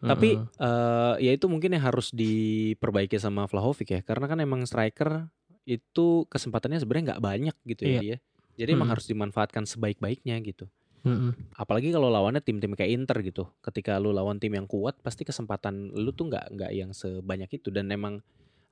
Tapi 0.00 0.40
Mm-mm. 0.40 0.48
eh 0.58 1.14
ya 1.20 1.30
itu 1.36 1.44
mungkin 1.44 1.76
yang 1.76 1.84
harus 1.84 2.08
diperbaiki 2.10 3.20
sama 3.20 3.44
Vlahovic 3.44 3.88
ya 3.90 4.00
karena 4.00 4.26
kan 4.26 4.40
emang 4.40 4.64
striker 4.64 5.28
itu 5.68 6.24
kesempatannya 6.26 6.80
sebenarnya 6.80 7.14
nggak 7.14 7.22
banyak 7.22 7.56
gitu 7.68 7.82
ya 7.84 7.90
Iya. 7.90 8.00
dia. 8.00 8.16
Jadi 8.56 8.70
emang 8.72 8.88
Mm-mm. 8.88 8.94
harus 8.96 9.06
dimanfaatkan 9.06 9.68
sebaik-baiknya 9.68 10.40
gitu. 10.40 10.66
Mm-mm. 11.00 11.32
Apalagi 11.56 11.88
kalau 11.96 12.12
lawannya 12.12 12.44
tim-tim 12.44 12.76
kayak 12.76 12.92
Inter 12.92 13.18
gitu. 13.24 13.48
Ketika 13.64 13.96
lu 13.96 14.12
lawan 14.12 14.36
tim 14.36 14.52
yang 14.52 14.68
kuat 14.68 15.00
pasti 15.00 15.24
kesempatan 15.24 15.96
lu 15.96 16.12
tuh 16.12 16.28
nggak 16.28 16.52
nggak 16.52 16.72
yang 16.76 16.90
sebanyak 16.92 17.48
itu 17.56 17.72
dan 17.72 17.88
emang 17.88 18.20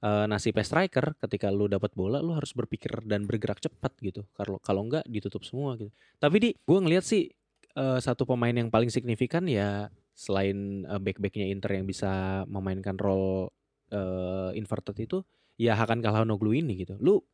eh, 0.05 0.27
nasibnya 0.29 0.65
striker 0.65 1.17
ketika 1.17 1.49
lu 1.49 1.73
dapat 1.73 1.97
bola 1.97 2.21
lu 2.21 2.37
harus 2.37 2.53
berpikir 2.53 3.01
dan 3.09 3.25
bergerak 3.25 3.65
cepat 3.65 3.97
gitu. 4.05 4.29
Kalau 4.37 4.61
kalau 4.61 4.85
nggak 4.85 5.09
ditutup 5.09 5.41
semua 5.45 5.81
gitu. 5.81 5.89
Tapi 6.21 6.37
di 6.37 6.51
gue 6.53 6.79
ngelihat 6.79 7.05
sih 7.05 7.33
eh, 7.77 7.99
satu 8.01 8.29
pemain 8.29 8.53
yang 8.53 8.69
paling 8.69 8.93
signifikan 8.93 9.49
ya 9.49 9.89
selain 10.13 10.85
eh, 10.85 11.01
back-backnya 11.01 11.49
Inter 11.49 11.81
yang 11.81 11.89
bisa 11.89 12.45
memainkan 12.45 13.01
role 13.01 13.49
eh, 13.89 14.53
inverted 14.53 15.01
itu 15.01 15.25
ya 15.57 15.75
Hakan 15.81 16.05
Calhanoglu 16.05 16.53
ini 16.53 16.85
gitu. 16.85 17.01
Lu 17.01 17.25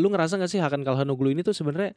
lu 0.00 0.08
ngerasa 0.08 0.40
gak 0.40 0.48
sih 0.48 0.56
Hakan 0.56 0.88
Calhanoglu 0.88 1.36
ini 1.36 1.44
tuh 1.44 1.52
sebenarnya 1.52 1.92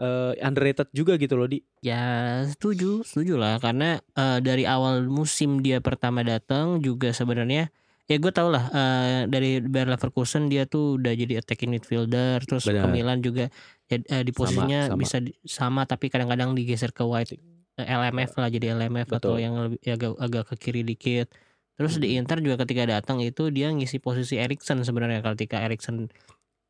eh, 0.00 0.32
underrated 0.40 0.88
juga 0.90 1.14
gitu 1.14 1.36
loh 1.36 1.44
di 1.44 1.60
Ya 1.80 2.40
setuju, 2.48 3.04
setuju 3.04 3.36
lah 3.36 3.60
karena 3.60 4.00
eh, 4.16 4.38
dari 4.40 4.64
awal 4.64 5.04
musim 5.06 5.60
dia 5.60 5.78
pertama 5.78 6.24
datang 6.24 6.80
juga 6.80 7.12
sebenarnya 7.12 7.68
ya 8.04 8.16
gue 8.18 8.32
tau 8.34 8.50
lah 8.50 8.64
eh, 8.72 9.20
dari 9.28 9.62
Bayer 9.62 9.86
Leverkusen 9.86 10.48
dia 10.48 10.66
tuh 10.66 10.98
udah 10.98 11.12
jadi 11.14 11.38
attacking 11.38 11.70
midfielder 11.70 12.42
terus 12.42 12.66
ke 12.66 12.74
Benar. 12.74 12.90
Milan 12.90 13.22
juga 13.22 13.52
ya, 13.86 13.96
eh, 14.00 14.24
di 14.24 14.32
Sama, 14.32 14.38
posisinya 14.40 14.80
sama. 14.88 14.98
bisa 14.98 15.16
di- 15.20 15.36
sama 15.44 15.82
tapi 15.84 16.10
kadang-kadang 16.10 16.56
digeser 16.56 16.90
ke 16.90 17.04
wide 17.04 17.38
eh, 17.78 17.86
LMF 17.86 18.34
lah 18.34 18.50
jadi 18.50 18.74
LMF 18.74 19.08
atau 19.14 19.38
Betul. 19.38 19.44
yang 19.44 19.54
lebih 19.56 19.78
ya 19.80 19.94
agak, 19.94 20.12
agak 20.18 20.44
ke 20.50 20.54
kiri 20.58 20.82
dikit. 20.82 21.30
Terus 21.78 21.96
di 21.96 22.12
Mhm. 22.12 22.18
Inter 22.20 22.38
juga 22.44 22.56
ketika 22.60 22.84
datang 22.84 23.24
itu 23.24 23.48
dia 23.48 23.72
ngisi 23.72 24.02
posisi 24.02 24.36
Erikson 24.36 24.84
sebenarnya 24.84 25.24
ketika 25.24 25.64
Erikson 25.64 26.12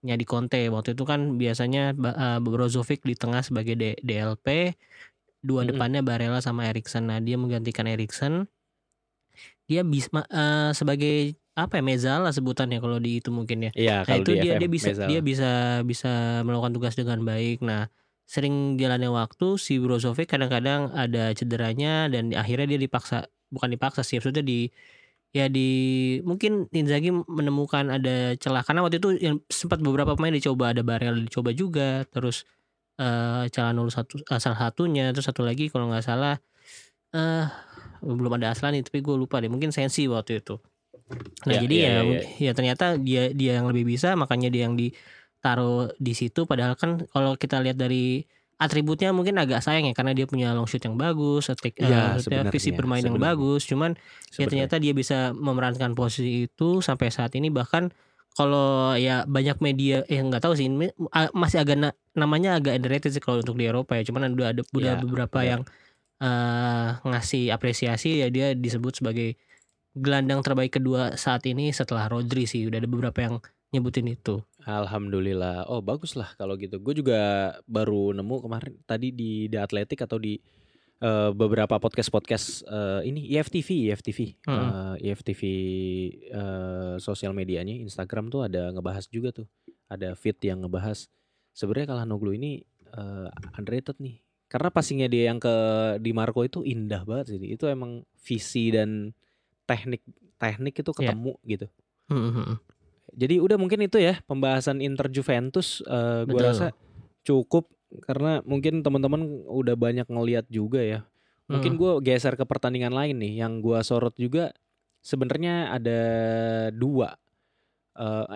nya 0.07 0.15
di 0.21 0.25
Conte. 0.31 0.57
Waktu 0.75 0.89
itu 0.97 1.05
kan 1.11 1.21
biasanya 1.43 1.81
eh, 2.23 2.39
Brozovic 2.45 3.01
di 3.11 3.15
tengah 3.23 3.43
sebagai 3.49 3.75
D- 3.81 3.99
DLP 4.07 4.47
dua 5.49 5.63
Mm-mm. 5.63 5.71
depannya 5.71 6.01
Barella 6.09 6.41
sama 6.45 6.63
Erikson 6.71 7.03
nah 7.09 7.19
dia 7.27 7.37
menggantikan 7.41 7.87
Erikson 7.89 8.35
dia 9.69 9.81
bisa 9.87 10.09
eh, 10.31 10.71
sebagai 10.79 11.37
apa 11.61 11.73
ya 11.79 11.83
mezala 11.85 12.29
sebutannya 12.37 12.79
kalau 12.83 12.99
di 13.05 13.21
itu 13.21 13.31
mungkin 13.39 13.59
ya. 13.69 13.71
Iya, 13.79 13.93
nah 14.07 14.15
itu 14.19 14.31
di 14.33 14.41
dia 14.43 14.53
FM 14.53 14.61
dia 14.61 14.69
bisa 14.75 14.91
dia 15.09 15.21
bisa 15.21 15.47
bisa 15.91 16.09
melakukan 16.47 16.73
tugas 16.77 16.95
dengan 16.99 17.21
baik. 17.31 17.61
Nah 17.69 17.87
sering 18.27 18.79
jalannya 18.81 19.11
waktu 19.11 19.45
si 19.59 19.73
Brozovic 19.83 20.27
kadang-kadang 20.33 20.81
ada 20.95 21.35
cederanya 21.39 22.07
dan 22.13 22.31
akhirnya 22.35 22.67
dia 22.71 22.81
dipaksa 22.87 23.27
bukan 23.51 23.71
dipaksa 23.75 24.01
sih 24.07 24.15
maksudnya 24.19 24.45
di 24.47 24.71
ya 25.31 25.47
di 25.47 25.69
mungkin 26.27 26.67
Inzaghi 26.75 27.15
menemukan 27.15 27.87
ada 27.87 28.35
celah 28.35 28.67
karena 28.67 28.83
waktu 28.83 28.99
itu 28.99 29.09
yang 29.23 29.37
sempat 29.47 29.79
beberapa 29.79 30.19
pemain 30.19 30.35
dicoba 30.35 30.75
ada 30.75 30.83
Barella 30.83 31.23
dicoba 31.23 31.55
juga 31.55 32.03
terus 32.11 32.43
eh 32.99 33.47
Calhanoglu 33.49 33.95
satu 33.95 34.21
eh, 34.21 34.41
salah 34.43 34.59
satunya 34.59 35.15
terus 35.15 35.31
satu 35.31 35.47
lagi 35.47 35.71
kalau 35.71 35.87
nggak 35.89 36.03
salah 36.03 36.35
eh 37.15 37.47
belum 38.03 38.41
ada 38.41 38.53
Aslani 38.57 38.83
tapi 38.83 39.05
gue 39.05 39.15
lupa 39.15 39.39
deh 39.39 39.53
mungkin 39.53 39.71
Sensi 39.71 40.09
waktu 40.09 40.41
itu. 40.41 40.57
Nah 41.47 41.53
Ya, 41.59 41.61
jadi 41.67 41.77
ya, 41.77 41.91
ya, 41.91 42.03
ya, 42.03 42.21
ya 42.39 42.53
ternyata 42.57 42.85
dia 42.97 43.31
dia 43.35 43.61
yang 43.61 43.67
lebih 43.71 43.85
bisa 43.87 44.15
makanya 44.17 44.49
dia 44.49 44.67
yang 44.67 44.75
ditaruh 44.79 45.93
di 46.01 46.13
situ 46.17 46.47
padahal 46.49 46.75
kan 46.75 47.05
kalau 47.11 47.37
kita 47.37 47.61
lihat 47.61 47.77
dari 47.77 48.25
atributnya 48.61 49.09
mungkin 49.17 49.41
agak 49.41 49.65
sayang 49.65 49.89
ya 49.89 49.95
karena 49.97 50.13
dia 50.13 50.29
punya 50.29 50.53
long 50.53 50.69
shoot 50.69 50.85
yang 50.85 51.01
bagus, 51.01 51.49
eh, 51.49 51.57
Iya, 51.81 51.97
maksudnya 52.21 52.45
visi 52.53 52.71
sebenarnya, 52.71 52.77
bermain 52.77 53.01
yang 53.03 53.17
sebenarnya. 53.17 53.29
bagus, 53.33 53.63
cuman 53.65 53.91
ya 53.97 54.01
Sebenarnya. 54.29 54.49
ternyata 54.53 54.75
dia 54.85 54.93
bisa 54.93 55.19
memerankan 55.33 55.91
posisi 55.97 56.45
itu 56.45 56.69
sampai 56.85 57.09
saat 57.09 57.33
ini 57.35 57.49
bahkan 57.49 57.89
kalau 58.37 58.95
ya 58.95 59.27
banyak 59.27 59.59
media 59.59 60.07
eh 60.07 60.21
nggak 60.23 60.45
tahu 60.45 60.55
sih 60.55 60.69
ini, 60.71 60.93
ah, 61.11 61.33
masih 61.35 61.59
agak 61.65 61.77
na- 61.81 61.97
namanya 62.15 62.61
agak 62.61 62.79
underrated 62.79 63.11
sih 63.11 63.23
kalau 63.25 63.43
untuk 63.43 63.57
di 63.59 63.67
Eropa 63.67 63.97
ya 63.99 64.05
cuman 64.07 64.31
udah 64.37 64.49
ada 64.55 64.63
udah 64.71 64.93
Ya, 64.95 65.03
beberapa 65.03 65.39
benar. 65.41 65.49
yang 65.51 65.63
eh, 66.21 66.89
ngasih 67.03 67.43
apresiasi 67.51 68.21
ya 68.23 68.29
dia 68.29 68.53
disebut 68.55 69.01
sebagai 69.01 69.41
gelandang 69.97 70.45
terbaik 70.47 70.79
kedua 70.79 71.17
saat 71.19 71.43
ini 71.51 71.73
setelah 71.75 72.07
Rodri 72.07 72.47
sih 72.47 72.69
udah 72.69 72.79
ada 72.79 72.87
beberapa 72.91 73.19
yang 73.25 73.35
nyebutin 73.71 74.11
itu 74.11 74.43
Alhamdulillah. 74.67 75.65
Oh, 75.73 75.81
bagus 75.81 76.13
lah 76.19 76.37
kalau 76.37 76.53
gitu. 76.61 76.77
Gue 76.85 76.93
juga 76.93 77.19
baru 77.65 78.13
nemu 78.13 78.37
kemarin 78.45 78.75
tadi 78.85 79.09
di 79.09 79.49
The 79.49 79.65
Athletic 79.65 80.05
atau 80.05 80.21
di 80.21 80.37
eh, 81.01 81.31
beberapa 81.33 81.81
podcast-podcast 81.81 82.69
eh, 82.69 83.01
ini 83.09 83.25
IFTV, 83.33 83.89
IFTV. 83.89 84.19
Mm-mm. 84.45 84.69
Eh, 85.01 85.09
IFTV 85.09 85.43
eh, 86.29 86.95
sosial 87.01 87.33
medianya 87.33 87.73
Instagram 87.81 88.29
tuh 88.29 88.45
ada 88.45 88.69
ngebahas 88.69 89.09
juga 89.09 89.33
tuh 89.33 89.49
ada 89.91 90.13
feed 90.15 90.39
yang 90.45 90.63
ngebahas 90.63 91.11
sebenarnya 91.51 91.91
Calhanoglu 91.91 92.31
ini 92.39 92.63
uh, 92.95 93.27
underrated 93.59 93.99
nih. 93.99 94.23
Karena 94.47 94.71
passingnya 94.71 95.11
dia 95.11 95.31
yang 95.35 95.43
ke 95.43 95.51
Di 95.99 96.15
Marco 96.15 96.47
itu 96.47 96.63
indah 96.63 97.03
banget 97.03 97.35
sih. 97.35 97.43
Itu 97.43 97.67
emang 97.67 98.07
visi 98.23 98.71
dan 98.71 99.11
teknik 99.67 100.03
teknik 100.39 100.79
itu 100.79 100.91
Iya. 100.95 100.99
ketemu 101.11 101.33
gitu. 101.43 101.67
Hmm, 102.07 102.31
hmm, 102.31 102.45
hmm. 102.55 102.59
Jadi 103.15 103.43
udah 103.43 103.57
mungkin 103.59 103.85
itu 103.85 103.99
ya 103.99 104.19
pembahasan 104.25 104.79
Inter 104.81 105.11
Juventus 105.11 105.83
uh, 105.87 106.23
gue 106.25 106.35
Betul. 106.35 106.47
rasa 106.47 106.67
cukup 107.27 107.69
karena 108.07 108.39
mungkin 108.47 108.87
teman-teman 108.87 109.27
udah 109.51 109.75
banyak 109.75 110.07
ngeliat 110.07 110.47
juga 110.47 110.81
ya. 110.81 111.01
Mungkin 111.51 111.75
Hmm. 111.75 111.81
gue 111.83 111.93
geser 112.07 112.39
ke 112.39 112.47
pertandingan 112.47 112.95
lain 112.95 113.19
nih 113.19 113.43
yang 113.43 113.59
gue 113.59 113.79
sorot 113.83 114.15
juga 114.15 114.55
sebenarnya 115.03 115.75
ada 115.75 116.01
dua 116.71 117.19
Eh 118.01 118.27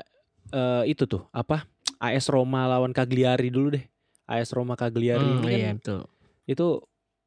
eh, 0.53 0.83
itu 0.93 1.07
tuh 1.09 1.25
apa 1.33 1.65
AS 2.03 2.29
Roma 2.29 2.67
lawan 2.69 2.93
Cagliari 2.93 3.49
dulu 3.49 3.73
deh. 3.79 3.85
AS 4.29 4.53
Roma 4.53 4.75
Cagliari 4.77 5.25
Hmm, 5.25 5.41
ini 5.41 5.47
kan 5.49 5.61
iya 5.61 5.71
betul. 5.77 6.01
itu 6.45 6.67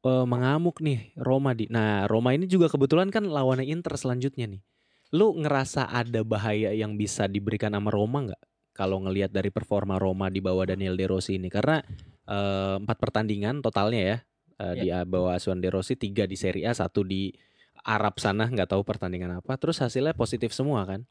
eh, 0.06 0.26
mengamuk 0.28 0.78
nih 0.78 1.16
Roma 1.18 1.56
di. 1.56 1.66
Nah 1.72 2.06
Roma 2.06 2.36
ini 2.36 2.46
juga 2.46 2.70
kebetulan 2.70 3.10
kan 3.10 3.26
lawannya 3.26 3.66
Inter 3.66 3.96
selanjutnya 3.98 4.46
nih. 4.46 4.62
Lu 5.14 5.32
ngerasa 5.32 5.88
ada 5.88 6.20
bahaya 6.20 6.74
yang 6.76 7.00
bisa 7.00 7.24
diberikan 7.24 7.72
sama 7.72 7.88
Roma 7.88 8.28
nggak? 8.28 8.42
Kalau 8.76 9.02
ngelihat 9.02 9.34
dari 9.34 9.50
performa 9.50 9.98
Roma 9.98 10.30
di 10.30 10.38
bawah 10.38 10.68
Daniel 10.68 10.94
De 10.94 11.08
Rossi 11.08 11.40
ini 11.40 11.50
karena 11.50 11.82
eh, 12.28 12.76
empat 12.78 12.98
pertandingan 13.00 13.64
totalnya 13.64 14.02
ya 14.02 14.16
eh, 14.62 14.74
di 14.78 14.88
bawah 14.92 15.34
asuhan 15.34 15.58
De 15.58 15.72
Rossi 15.72 15.98
tiga 15.98 16.28
di 16.28 16.38
Serie 16.38 16.68
A 16.68 16.76
satu 16.76 17.02
di 17.02 17.32
Arab 17.82 18.20
sana 18.20 18.46
nggak 18.46 18.74
tahu 18.74 18.82
pertandingan 18.86 19.40
apa 19.40 19.54
terus 19.56 19.80
hasilnya 19.80 20.14
positif 20.14 20.54
semua 20.54 20.84
kan 20.86 21.02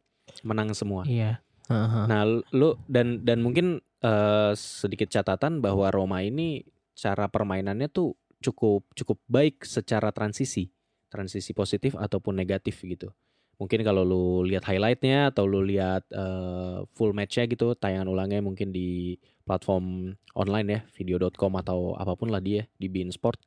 menang 0.44 0.72
semua. 0.76 1.04
Iya. 1.08 1.44
Heeh. 1.68 2.06
Nah, 2.08 2.24
lu 2.56 2.80
dan 2.88 3.28
dan 3.28 3.44
mungkin 3.44 3.84
eh, 4.00 4.52
sedikit 4.56 5.12
catatan 5.12 5.60
bahwa 5.60 5.92
Roma 5.92 6.24
ini 6.24 6.64
cara 6.96 7.28
permainannya 7.28 7.92
tuh 7.92 8.16
cukup 8.40 8.88
cukup 8.96 9.18
baik 9.28 9.68
secara 9.68 10.14
transisi, 10.16 10.72
transisi 11.12 11.52
positif 11.52 11.98
ataupun 12.00 12.38
negatif 12.38 12.80
gitu. 12.88 13.12
Mungkin 13.58 13.82
kalau 13.82 14.06
lu 14.06 14.26
lihat 14.46 14.70
highlightnya 14.70 15.34
atau 15.34 15.50
lu 15.50 15.66
lihat 15.66 16.06
eh, 16.14 16.86
full 16.94 17.12
matchnya 17.18 17.50
gitu, 17.50 17.74
tayangan 17.74 18.06
ulangnya 18.06 18.42
mungkin 18.42 18.70
di 18.70 19.18
platform 19.44 20.14
online 20.38 20.68
ya, 20.70 20.80
video.com 20.94 21.58
atau 21.58 21.98
apa 21.98 22.14
pun 22.14 22.30
lah 22.30 22.42
dia 22.42 22.70
di 22.78 22.86
Bein 22.86 23.10
Sport. 23.10 23.42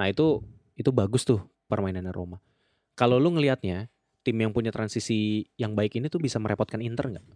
Nah 0.00 0.08
itu 0.08 0.40
itu 0.80 0.88
bagus 0.90 1.28
tuh 1.28 1.44
permainannya 1.68 2.08
Roma. 2.08 2.40
Kalau 2.96 3.20
lu 3.20 3.36
ngelihatnya 3.36 3.92
tim 4.24 4.36
yang 4.40 4.52
punya 4.52 4.72
transisi 4.72 5.48
yang 5.60 5.76
baik 5.76 5.96
ini 6.00 6.08
tuh 6.08 6.20
bisa 6.20 6.40
merepotkan 6.40 6.80
Inter 6.80 7.16
nggak? 7.16 7.26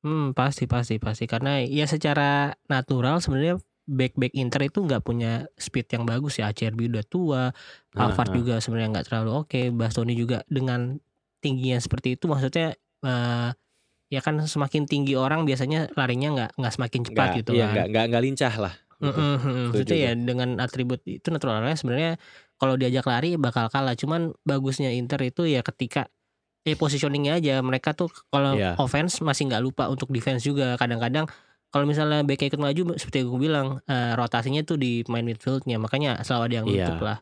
Hmm, 0.00 0.32
pasti 0.32 0.64
pasti 0.64 0.96
pasti 0.96 1.28
karena 1.28 1.60
ya 1.60 1.84
secara 1.84 2.54
natural 2.70 3.20
sebenarnya 3.20 3.60
back 3.90 4.16
back 4.16 4.32
Inter 4.38 4.70
itu 4.70 4.86
nggak 4.86 5.02
punya 5.02 5.50
speed 5.58 5.90
yang 5.92 6.06
bagus 6.06 6.38
ya. 6.38 6.48
Acerbi 6.48 6.86
udah 6.88 7.04
tua, 7.04 7.44
Nah, 7.90 8.06
Alvaro 8.06 8.30
nah. 8.30 8.36
juga 8.38 8.54
sebenarnya 8.62 8.88
nggak 8.94 9.06
terlalu 9.10 9.30
oke, 9.34 9.60
Bastoni 9.74 10.14
juga 10.14 10.46
dengan 10.46 11.02
tingginya 11.40 11.80
seperti 11.80 12.14
itu 12.14 12.24
maksudnya 12.24 12.76
eh, 13.00 13.48
ya 14.10 14.20
kan 14.20 14.42
semakin 14.42 14.84
tinggi 14.84 15.14
orang 15.14 15.42
biasanya 15.42 15.88
larinya 15.94 16.28
nggak 16.30 16.50
nggak 16.58 16.72
semakin 16.72 17.00
cepat 17.06 17.26
Nggak, 17.26 17.38
gitu 17.40 17.50
iya, 17.54 17.62
kan. 17.62 17.72
nggak 17.72 17.86
nggak 17.88 18.04
nggak 18.10 18.22
lincah 18.24 18.54
lah. 18.58 18.74
gitu. 19.00 19.20
Maksudnya 19.72 19.96
ya 19.96 20.12
dengan 20.12 20.48
atribut 20.58 21.00
itu 21.02 21.24
naturalnya 21.32 21.72
sebenarnya 21.72 22.20
kalau 22.60 22.76
diajak 22.76 23.06
lari 23.06 23.40
bakal 23.40 23.72
kalah. 23.72 23.96
Cuman 23.96 24.36
bagusnya 24.42 24.92
Inter 24.92 25.16
itu 25.24 25.48
ya 25.48 25.64
ketika 25.64 26.12
eh 26.60 26.76
positioningnya 26.76 27.40
aja 27.40 27.64
mereka 27.64 27.96
tuh 27.96 28.12
kalau 28.28 28.52
Iya. 28.52 28.76
offense 28.76 29.24
masih 29.24 29.48
nggak 29.48 29.62
lupa 29.64 29.88
untuk 29.88 30.12
defense 30.12 30.44
juga. 30.44 30.76
Kadang-kadang 30.76 31.24
kalau 31.70 31.88
misalnya 31.88 32.20
back 32.20 32.44
ikut 32.44 32.60
maju 32.60 32.98
seperti 32.98 33.22
yang 33.22 33.28
gue 33.30 33.40
bilang 33.40 33.66
eh, 33.86 34.12
rotasinya 34.12 34.60
tuh 34.60 34.76
di 34.76 35.00
main 35.06 35.24
midfieldnya 35.24 35.78
makanya 35.78 36.20
selalu 36.20 36.42
ada 36.44 36.54
yang 36.60 36.66
Iya. 36.68 36.76
nutup 36.84 37.00
lah. 37.00 37.18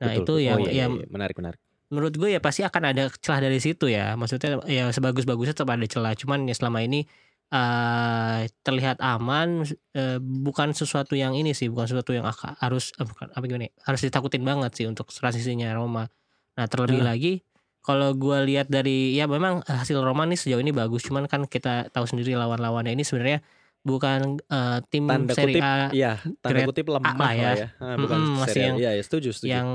Nah 0.00 0.08
Betul, 0.08 0.18
itu 0.18 0.32
betul. 0.34 0.38
yang 0.40 0.58
Oh, 0.58 0.64
iya, 0.64 0.72
yang 0.74 0.90
iya, 0.96 1.04
iya. 1.04 1.12
menarik 1.12 1.36
menarik. 1.38 1.60
Menurut 1.90 2.14
gue 2.14 2.30
ya 2.30 2.40
pasti 2.40 2.62
akan 2.62 2.82
ada 2.94 3.10
celah 3.18 3.40
dari 3.42 3.58
situ 3.58 3.90
ya. 3.90 4.14
Maksudnya 4.14 4.62
ya 4.70 4.88
sebagus-bagusnya 4.90 5.54
tetap 5.58 5.70
ada 5.74 5.86
celah. 5.86 6.14
Cuman 6.14 6.46
ya 6.46 6.54
selama 6.54 6.80
ini 6.80 7.04
eh 7.50 8.46
terlihat 8.62 9.02
aman 9.02 9.66
eh, 9.90 10.18
bukan 10.22 10.70
sesuatu 10.70 11.18
yang 11.18 11.34
ini 11.34 11.50
sih, 11.50 11.66
bukan 11.66 11.90
sesuatu 11.90 12.14
yang 12.14 12.22
harus 12.62 12.94
eh, 12.94 13.02
bukan 13.02 13.34
apa 13.34 13.42
gimana 13.42 13.66
ya, 13.66 13.72
harus 13.90 14.00
ditakutin 14.06 14.46
banget 14.46 14.70
sih 14.78 14.86
untuk 14.86 15.10
transisinya 15.10 15.74
Roma. 15.74 16.06
Nah, 16.54 16.66
terlebih 16.70 17.02
Nah. 17.02 17.10
lagi 17.10 17.42
kalau 17.82 18.14
gue 18.14 18.38
lihat 18.46 18.70
dari 18.70 19.18
ya 19.18 19.26
memang 19.26 19.66
hasil 19.66 19.98
Roma 19.98 20.30
nih 20.30 20.38
sejauh 20.38 20.62
ini 20.62 20.70
bagus, 20.70 21.02
cuman 21.10 21.26
kan 21.26 21.42
kita 21.50 21.90
tahu 21.90 22.06
sendiri 22.06 22.38
lawan-lawannya 22.38 22.94
ini 22.94 23.02
sebenarnya 23.02 23.42
bukan 23.82 24.38
eh, 24.46 24.78
tim 24.86 25.10
Tanda 25.10 25.34
Serie 25.34 25.58
kutip, 25.58 25.62
A 25.66 25.90
iya, 25.90 26.22
tanda 26.38 26.62
kutip 26.70 26.86
lemah 26.86 27.14
lah 27.18 27.32
ya. 27.34 27.52
ya. 27.58 27.68
Ah, 27.82 27.96
bukan 27.98 28.18
Mm-mm, 28.20 28.38
masih 28.38 28.52
Serie 28.54 28.62
A. 28.62 28.66
yang- 28.70 28.78
Iya, 28.78 28.90
ya, 28.94 29.02
setuju, 29.02 29.28
setuju. 29.34 29.50
yang 29.50 29.68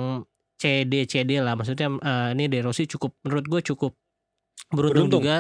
CD 0.56 1.04
CD 1.04 1.38
lah 1.38 1.54
maksudnya 1.54 1.88
eh, 1.92 2.28
ini 2.34 2.48
De 2.48 2.60
Rossi 2.60 2.86
cukup 2.86 3.16
menurut 3.22 3.46
gue 3.46 3.62
cukup 3.66 3.92
beruntung, 4.68 5.12
Beruntung. 5.12 5.22
juga 5.22 5.38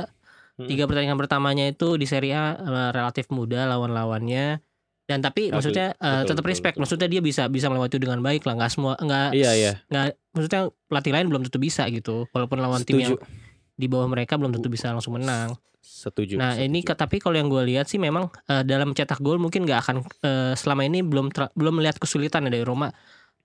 Mm-mm. 0.55 0.67
tiga 0.67 0.83
pertandingan 0.85 1.17
pertamanya 1.17 1.65
itu 1.65 1.95
di 1.95 2.05
Serie 2.05 2.31
A 2.31 2.45
eh, 2.53 2.89
relatif 2.91 3.27
muda 3.29 3.63
lawan-lawannya 3.65 4.59
dan 5.05 5.19
tapi 5.21 5.47
Betul, 5.47 5.55
maksudnya 5.55 5.87
eh, 5.93 6.11
betul, 6.19 6.29
tetap 6.33 6.45
respect 6.45 6.75
betul. 6.75 6.81
maksudnya 6.83 7.07
dia 7.07 7.21
bisa 7.21 7.43
bisa 7.45 7.67
melewati 7.67 7.95
dengan 7.95 8.19
baik 8.19 8.43
lah 8.43 8.55
nggak 8.55 8.71
semua 8.71 8.93
nggak 8.97 9.29
Iya, 9.31 9.51
iya. 9.53 9.71
nggak 9.85 10.05
maksudnya 10.31 10.61
pelatih 10.85 11.11
lain 11.13 11.27
belum 11.27 11.41
tentu 11.43 11.59
bisa 11.59 11.85
gitu 11.87 12.25
walaupun 12.29 12.57
lawan 12.57 12.81
tim 12.81 12.97
yang 12.97 13.13
Setuju. 13.13 13.27
di 13.73 13.85
bawah 13.85 14.07
mereka 14.07 14.35
belum 14.35 14.51
tentu 14.51 14.67
bisa 14.67 14.89
langsung 14.89 15.15
menang 15.15 15.55
Setuju. 15.79 16.35
Nah 16.35 16.57
ini 16.57 16.81
setuju. 16.81 16.89
ke- 16.89 16.97
tapi 16.97 17.15
kalau 17.21 17.37
yang 17.37 17.45
gue 17.45 17.61
lihat 17.63 17.85
sih 17.85 18.01
memang 18.01 18.33
eh, 18.49 18.65
dalam 18.65 18.91
cetak 18.91 19.21
gol 19.21 19.37
mungkin 19.37 19.63
nggak 19.63 19.79
akan 19.79 19.95
eh, 20.19 20.53
selama 20.55 20.81
ini 20.81 20.99
belum 20.99 21.29
ter- 21.29 21.53
belum 21.53 21.77
melihat 21.77 21.95
kesulitan 21.95 22.43
ya 22.43 22.51
dari 22.51 22.65
Roma. 22.65 22.89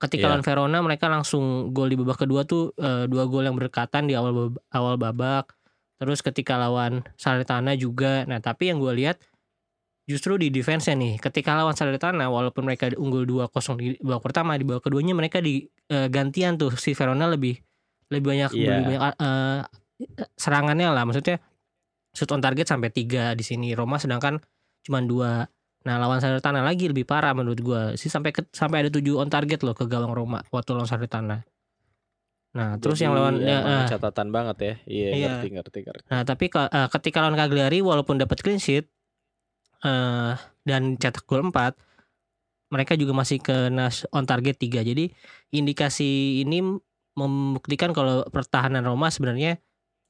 Ketika 0.00 0.24
Iya. 0.24 0.30
lawan 0.32 0.42
Verona 0.42 0.78
mereka 0.80 1.06
langsung 1.12 1.70
gol 1.70 1.92
di 1.92 1.96
babak 2.00 2.24
kedua 2.24 2.48
tuh 2.48 2.72
eh, 2.74 3.04
dua 3.04 3.28
gol 3.28 3.44
yang 3.44 3.54
berdekatan 3.54 4.08
di 4.08 4.16
awal 4.16 4.50
awal 4.72 4.96
babak. 4.96 5.52
Terus 6.00 6.24
ketika 6.24 6.56
lawan 6.56 7.04
Salernitana 7.20 7.76
juga. 7.76 8.24
Nah 8.24 8.40
tapi 8.40 8.72
yang 8.72 8.80
gue 8.80 8.96
lihat 8.96 9.20
justru 10.08 10.40
di 10.40 10.48
defense-nya 10.48 10.96
nih. 10.96 11.14
Ketika 11.20 11.52
lawan 11.52 11.76
Salernitana 11.76 12.32
walaupun 12.32 12.64
mereka 12.64 12.88
unggul 12.96 13.28
2-0 13.28 13.76
di 13.76 13.94
babak 14.00 14.24
pertama 14.24 14.56
di 14.56 14.64
babak 14.64 14.88
keduanya 14.88 15.12
mereka 15.12 15.38
di 15.38 15.68
eh, 15.86 16.08
gantian 16.08 16.56
tuh 16.56 16.72
si 16.74 16.96
Verona 16.96 17.28
lebih 17.28 17.60
lebih 18.08 18.24
banyak 18.24 18.50
Iya. 18.56 18.66
lebih 18.80 18.84
banyak 18.96 19.02
eh, 19.20 19.60
serangannya 20.34 20.88
lah 20.90 21.04
maksudnya 21.04 21.36
shoot 22.10 22.32
on 22.32 22.40
target 22.40 22.66
sampai 22.66 22.88
tiga 22.90 23.36
di 23.36 23.44
sini 23.44 23.76
Roma 23.76 24.00
sedangkan 24.00 24.40
cuma 24.80 25.04
dua 25.04 25.44
nah 25.80 25.96
lawan 25.96 26.20
Salernitana 26.20 26.60
lagi 26.60 26.92
lebih 26.92 27.08
parah 27.08 27.32
menurut 27.32 27.60
gua 27.60 27.80
sih 27.96 28.12
sampai 28.12 28.30
ke- 28.30 28.52
sampai 28.52 28.84
ada 28.84 28.90
tujuh 28.92 29.16
on 29.16 29.28
target 29.28 29.64
loh 29.64 29.72
ke 29.72 29.84
gawang 29.84 30.12
Roma 30.12 30.44
waktu 30.48 30.76
lawan 30.76 30.84
Salernitana 30.84 31.40
nah 32.50 32.76
terus 32.76 32.98
Jadi 32.98 33.06
yang 33.06 33.14
lawan 33.14 33.34
ya, 33.38 33.58
eh, 33.62 33.86
catatan 33.86 34.28
banget 34.34 34.56
ya. 34.58 34.74
Iya, 34.82 35.08
Iya. 35.08 35.26
ngerti, 35.38 35.48
ngerti, 35.54 35.78
ngerti. 35.86 36.06
Nah, 36.10 36.26
tapi 36.26 36.50
ke- 36.50 36.66
eh, 36.66 36.88
ketika 36.90 37.22
lawan 37.22 37.38
Cagliari 37.38 37.78
walaupun 37.78 38.18
dapat 38.18 38.42
clean 38.42 38.58
sheet 38.58 38.90
eh 39.80 40.34
dan 40.66 40.98
cetak 40.98 41.24
gol 41.24 41.46
4, 41.46 41.78
mereka 42.68 42.98
juga 42.98 43.14
masih 43.14 43.38
kena 43.38 43.86
on 44.10 44.26
target 44.26 44.58
3. 44.58 44.82
Jadi 44.82 45.14
indikasi 45.50 46.42
ini 46.42 46.58
membuktikan 47.14 47.90
kalau 47.90 48.26
pertahanan 48.28 48.82
Roma 48.82 49.08
sebenarnya 49.08 49.62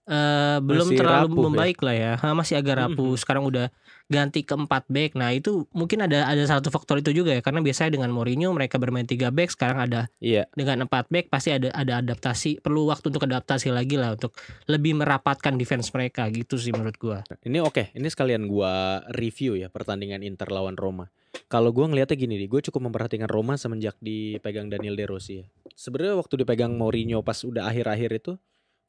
eh 0.08 0.56
belum 0.58 0.90
Masih 0.90 0.98
terlalu 0.98 1.26
rapuh 1.28 1.36
ya. 1.36 1.44
membaik 1.44 1.78
lah 1.84 1.94
ya. 1.94 2.12
Ha, 2.18 2.32
masih 2.32 2.56
agak 2.56 2.76
rapuh. 2.80 3.14
Sekarang 3.14 3.44
udah 3.44 3.68
ganti 4.10 4.42
ke 4.42 4.52
4 4.52 4.66
back. 4.90 5.14
Nah, 5.14 5.30
itu 5.30 5.70
mungkin 5.70 6.02
ada 6.04 6.26
ada 6.26 6.42
satu 6.42 6.68
faktor 6.68 6.98
itu 6.98 7.14
juga 7.14 7.38
ya 7.38 7.40
karena 7.40 7.62
biasanya 7.62 7.94
dengan 7.94 8.10
Mourinho 8.10 8.50
mereka 8.50 8.76
bermain 8.76 9.06
3 9.06 9.30
back, 9.30 9.54
sekarang 9.54 9.78
ada 9.78 10.10
Iya, 10.18 10.50
dengan 10.52 10.90
4 10.90 11.06
back 11.08 11.30
pasti 11.30 11.54
ada 11.54 11.70
ada 11.70 12.02
adaptasi, 12.02 12.58
perlu 12.60 12.90
waktu 12.90 13.14
untuk 13.14 13.24
adaptasi 13.24 13.70
lagi 13.70 13.94
lah 13.94 14.18
untuk 14.18 14.34
lebih 14.66 14.98
merapatkan 14.98 15.54
defense 15.54 15.94
mereka 15.94 16.26
gitu 16.34 16.58
sih 16.58 16.74
menurut 16.74 16.98
gua. 16.98 17.22
ini 17.46 17.62
oke. 17.62 17.94
Ini 17.94 18.08
sekalian 18.10 18.50
gua 18.50 19.06
review 19.14 19.54
ya 19.54 19.70
pertandingan 19.70 20.26
Inter 20.26 20.50
lawan 20.50 20.74
Roma. 20.74 21.08
Kalau 21.46 21.70
gua 21.70 21.86
ngelihatnya 21.86 22.18
gini 22.18 22.34
nih, 22.42 22.50
gue 22.50 22.60
cukup 22.70 22.90
memperhatikan 22.90 23.30
Roma 23.30 23.54
semenjak 23.54 23.94
dipegang 24.02 24.66
Daniel 24.66 24.98
De 24.98 25.06
Rossi 25.06 25.42
ya. 25.42 25.46
Sebenarnya 25.78 26.18
waktu 26.18 26.42
dipegang 26.42 26.74
Mourinho 26.74 27.22
pas 27.22 27.38
udah 27.46 27.70
akhir-akhir 27.70 28.10
itu, 28.18 28.32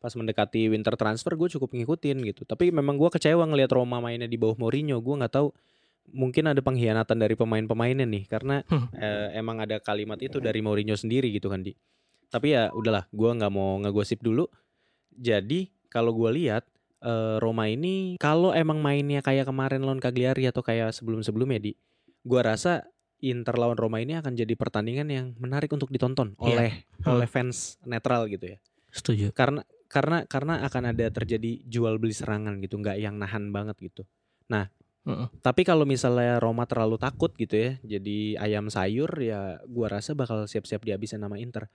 pas 0.01 0.09
mendekati 0.11 0.65
winter 0.67 0.97
transfer 0.97 1.37
gue 1.37 1.45
cukup 1.53 1.77
ngikutin 1.77 2.17
gitu. 2.25 2.41
Tapi 2.43 2.73
memang 2.73 2.97
gua 2.97 3.07
kecewa 3.07 3.45
ngelihat 3.45 3.69
Roma 3.71 4.01
mainnya 4.01 4.25
di 4.25 4.35
bawah 4.35 4.57
Mourinho. 4.57 4.97
Gue 4.97 5.15
nggak 5.21 5.31
tahu 5.31 5.53
mungkin 6.09 6.49
ada 6.49 6.57
pengkhianatan 6.59 7.13
dari 7.15 7.37
pemain-pemainnya 7.37 8.09
nih 8.09 8.25
karena 8.25 8.65
Hmm. 8.65 8.89
eh, 8.91 9.37
emang 9.37 9.61
ada 9.61 9.77
kalimat 9.77 10.17
itu 10.17 10.41
dari 10.41 10.59
Mourinho 10.59 10.97
sendiri 10.97 11.29
gitu 11.29 11.47
kan 11.47 11.61
di. 11.61 11.77
Tapi 12.27 12.57
ya 12.57 12.73
udahlah, 12.73 13.05
gua 13.13 13.37
nggak 13.37 13.53
mau 13.53 13.77
ngegosip 13.79 14.19
dulu. 14.19 14.49
Jadi 15.13 15.69
kalau 15.87 16.11
gua 16.11 16.33
lihat 16.33 16.65
eh, 17.01 17.37
Roma 17.37 17.65
ini 17.65 18.17
kalau 18.17 18.53
emang 18.53 18.81
mainnya 18.81 19.21
kayak 19.21 19.45
kemarin 19.45 19.81
lawan 19.81 19.97
Cagliari 19.97 20.45
atau 20.45 20.61
kayak 20.61 20.93
sebelum-sebelumnya 20.93 21.61
di, 21.61 21.71
gua 22.21 22.41
rasa 22.45 22.85
Inter 23.21 23.53
lawan 23.53 23.77
Roma 23.77 24.01
ini 24.01 24.17
akan 24.17 24.33
jadi 24.33 24.53
pertandingan 24.57 25.05
yang 25.05 25.27
menarik 25.37 25.69
untuk 25.69 25.93
ditonton 25.93 26.33
Iya. 26.37 26.45
oleh 26.45 26.71
Hmm. 27.01 27.13
oleh 27.17 27.27
fans 27.29 27.77
netral 27.85 28.25
gitu 28.25 28.53
ya. 28.53 28.57
Setuju. 28.89 29.29
Karena 29.33 29.61
karena 29.91 30.23
karena 30.23 30.63
akan 30.63 30.95
ada 30.95 31.11
terjadi 31.11 31.59
jual 31.67 31.99
beli 31.99 32.15
serangan 32.15 32.63
gitu, 32.63 32.79
nggak 32.79 32.95
yang 32.97 33.19
nahan 33.19 33.51
banget 33.51 33.75
gitu. 33.83 34.07
Nah, 34.47 34.71
Heeh. 35.01 35.33
Tapi 35.41 35.65
kalau 35.65 35.81
misalnya 35.81 36.37
Roma 36.37 36.69
terlalu 36.69 37.01
takut 37.01 37.33
gitu 37.33 37.57
ya, 37.57 37.71
jadi 37.81 38.37
ayam 38.37 38.69
sayur 38.69 39.09
ya 39.17 39.57
gua 39.65 39.89
rasa 39.89 40.13
bakal 40.13 40.45
siap-siap 40.45 40.85
dihabisin 40.85 41.17
sama 41.17 41.41
Inter. 41.41 41.65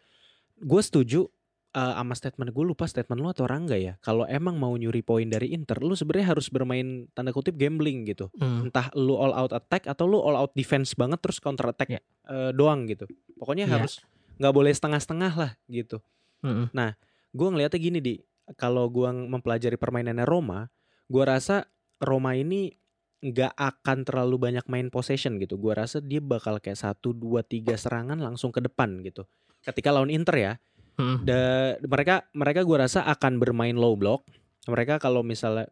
Gue 0.63 0.79
setuju 0.79 1.27
eh, 1.75 1.95
sama 1.99 2.15
statement 2.15 2.55
gue 2.55 2.65
lupa 2.65 2.87
statement 2.87 3.19
lu 3.19 3.27
atau 3.27 3.43
orang 3.51 3.67
enggak 3.67 3.81
ya. 3.83 3.93
Kalau 3.99 4.31
emang 4.31 4.63
mau 4.63 4.71
nyuri 4.79 5.03
poin 5.03 5.27
dari 5.27 5.51
Inter, 5.51 5.83
lu 5.83 5.99
sebenarnya 5.99 6.39
harus 6.39 6.47
bermain 6.55 7.11
tanda 7.19 7.35
kutip 7.35 7.59
gambling 7.59 8.07
gitu. 8.07 8.31
Hmm. 8.39 8.71
Entah 8.71 8.95
lu 8.95 9.19
all 9.19 9.35
out 9.35 9.51
attack 9.51 9.91
atau 9.91 10.07
lu 10.07 10.23
all 10.23 10.39
out 10.39 10.55
defense 10.55 10.95
banget 10.95 11.19
terus 11.19 11.43
counter 11.43 11.67
attack 11.67 11.99
Ya. 11.99 12.01
eh, 12.31 12.55
doang 12.55 12.87
gitu. 12.87 13.11
Pokoknya 13.43 13.67
Iya. 13.67 13.75
harus 13.83 14.07
nggak 14.39 14.55
boleh 14.55 14.71
setengah-setengah 14.71 15.33
lah 15.35 15.51
gitu. 15.67 15.99
Mm-mm. 16.47 16.71
Gue 17.37 17.49
ngeliatnya 17.53 17.77
gini 17.77 18.01
di 18.01 18.17
kalau 18.55 18.87
gua 18.87 19.11
mempelajari 19.11 19.75
permainannya 19.75 20.23
Roma, 20.23 20.71
gua 21.11 21.35
rasa 21.35 21.67
Roma 21.99 22.39
ini 22.39 22.71
nggak 23.19 23.59
akan 23.59 24.07
terlalu 24.07 24.39
banyak 24.39 24.63
main 24.71 24.87
possession 24.87 25.43
gitu. 25.43 25.59
Gua 25.59 25.75
rasa 25.75 25.99
dia 25.99 26.23
bakal 26.23 26.63
kayak 26.63 26.79
satu 26.79 27.11
dua 27.11 27.43
tiga 27.43 27.75
serangan 27.75 28.23
langsung 28.23 28.55
ke 28.55 28.63
depan 28.63 29.03
gitu. 29.03 29.27
Ketika 29.67 29.91
lawan 29.91 30.15
Inter 30.15 30.37
ya, 30.39 30.53
Mm-mm. 30.95 31.27
da- 31.27 31.75
mereka 31.83 32.31
mereka 32.39 32.63
gua 32.63 32.87
rasa 32.87 33.03
akan 33.03 33.43
bermain 33.43 33.75
low 33.75 33.99
block. 33.99 34.23
Mereka 34.71 35.03
kalau 35.03 35.27
misalnya 35.27 35.67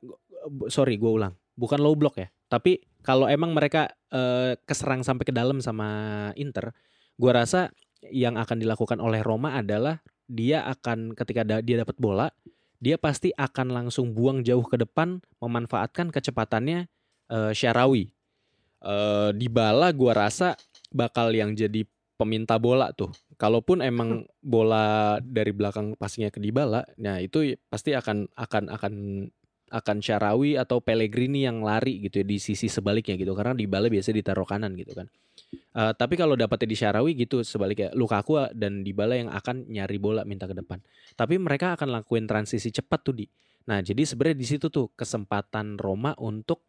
sorry 0.71 0.99
gue 0.99 1.11
ulang, 1.11 1.35
bukan 1.59 1.83
low 1.83 1.95
block 1.99 2.19
ya. 2.19 2.31
Tapi 2.47 2.83
kalau 3.03 3.27
emang 3.27 3.55
mereka 3.55 3.91
eh, 4.11 4.55
keserang 4.67 5.03
sampai 5.03 5.27
ke 5.27 5.35
dalam 5.35 5.59
sama 5.63 6.31
Inter, 6.35 6.75
gua 7.19 7.43
rasa 7.43 7.71
yang 8.11 8.35
akan 8.39 8.59
dilakukan 8.63 8.99
oleh 8.99 9.23
Roma 9.23 9.59
adalah 9.59 9.99
dia 10.29 10.65
akan 10.69 11.13
ketika 11.13 11.43
da- 11.45 11.65
dia 11.65 11.81
dapat 11.81 11.97
bola, 12.01 12.29
dia 12.81 13.01
pasti 13.01 13.33
akan 13.37 13.73
langsung 13.73 14.13
buang 14.13 14.45
jauh 14.45 14.65
ke 14.65 14.77
depan, 14.81 15.21
memanfaatkan 15.41 16.13
kecepatannya 16.13 16.89
eh, 17.33 17.53
Syarawi. 17.57 18.13
Eh 18.85 19.31
Dybala 19.33 19.93
gua 19.97 20.29
rasa 20.29 20.61
bakal 20.93 21.33
yang 21.33 21.57
jadi 21.57 21.89
peminta 22.21 22.61
bola 22.61 22.93
tuh. 22.95 23.11
Kalaupun 23.35 23.83
emang 23.83 24.29
bola 24.39 25.19
dari 25.19 25.51
belakang 25.51 25.99
passingnya 25.99 26.31
ke 26.31 26.39
Dybala, 26.39 26.87
nah 27.01 27.19
itu 27.19 27.59
pasti 27.67 27.97
akan 27.97 28.31
akan 28.37 28.65
akan 28.71 28.95
akan 29.75 29.97
Syarawi 29.99 30.55
atau 30.55 30.79
Pellegrini 30.79 31.43
yang 31.43 31.67
lari 31.67 31.99
gitu 31.99 32.23
ya 32.23 32.27
di 32.29 32.39
sisi 32.39 32.71
sebaliknya 32.71 33.19
gitu 33.19 33.35
karena 33.35 33.59
Dybala 33.59 33.91
biasa 33.91 34.15
ditaruh 34.15 34.47
kanan 34.47 34.79
gitu 34.79 34.95
kan. 34.95 35.11
Eh, 35.55 35.93
tapi 35.99 36.15
kalau 36.15 36.39
dapetnya 36.39 36.69
di 36.71 36.77
Syarawi 36.79 37.13
gitu 37.19 37.43
sebaliknya 37.43 37.91
Lukaku 37.95 38.51
dan 38.55 38.87
Dybala 38.87 39.19
yang 39.19 39.31
akan 39.31 39.67
nyari 39.71 39.99
bola 39.99 40.23
minta 40.23 40.47
ke 40.47 40.55
depan. 40.55 40.79
Tapi 41.19 41.35
mereka 41.41 41.75
akan 41.75 41.91
lakuin 41.91 42.31
transisi 42.31 42.71
cepat 42.71 43.01
tuh 43.03 43.15
di. 43.15 43.27
Nah 43.71 43.81
jadi 43.81 44.05
sebenarnya 44.05 44.39
di 44.39 44.47
situ 44.47 44.67
tuh 44.69 44.93
kesempatan 44.95 45.81
Roma 45.81 46.15
untuk 46.23 46.63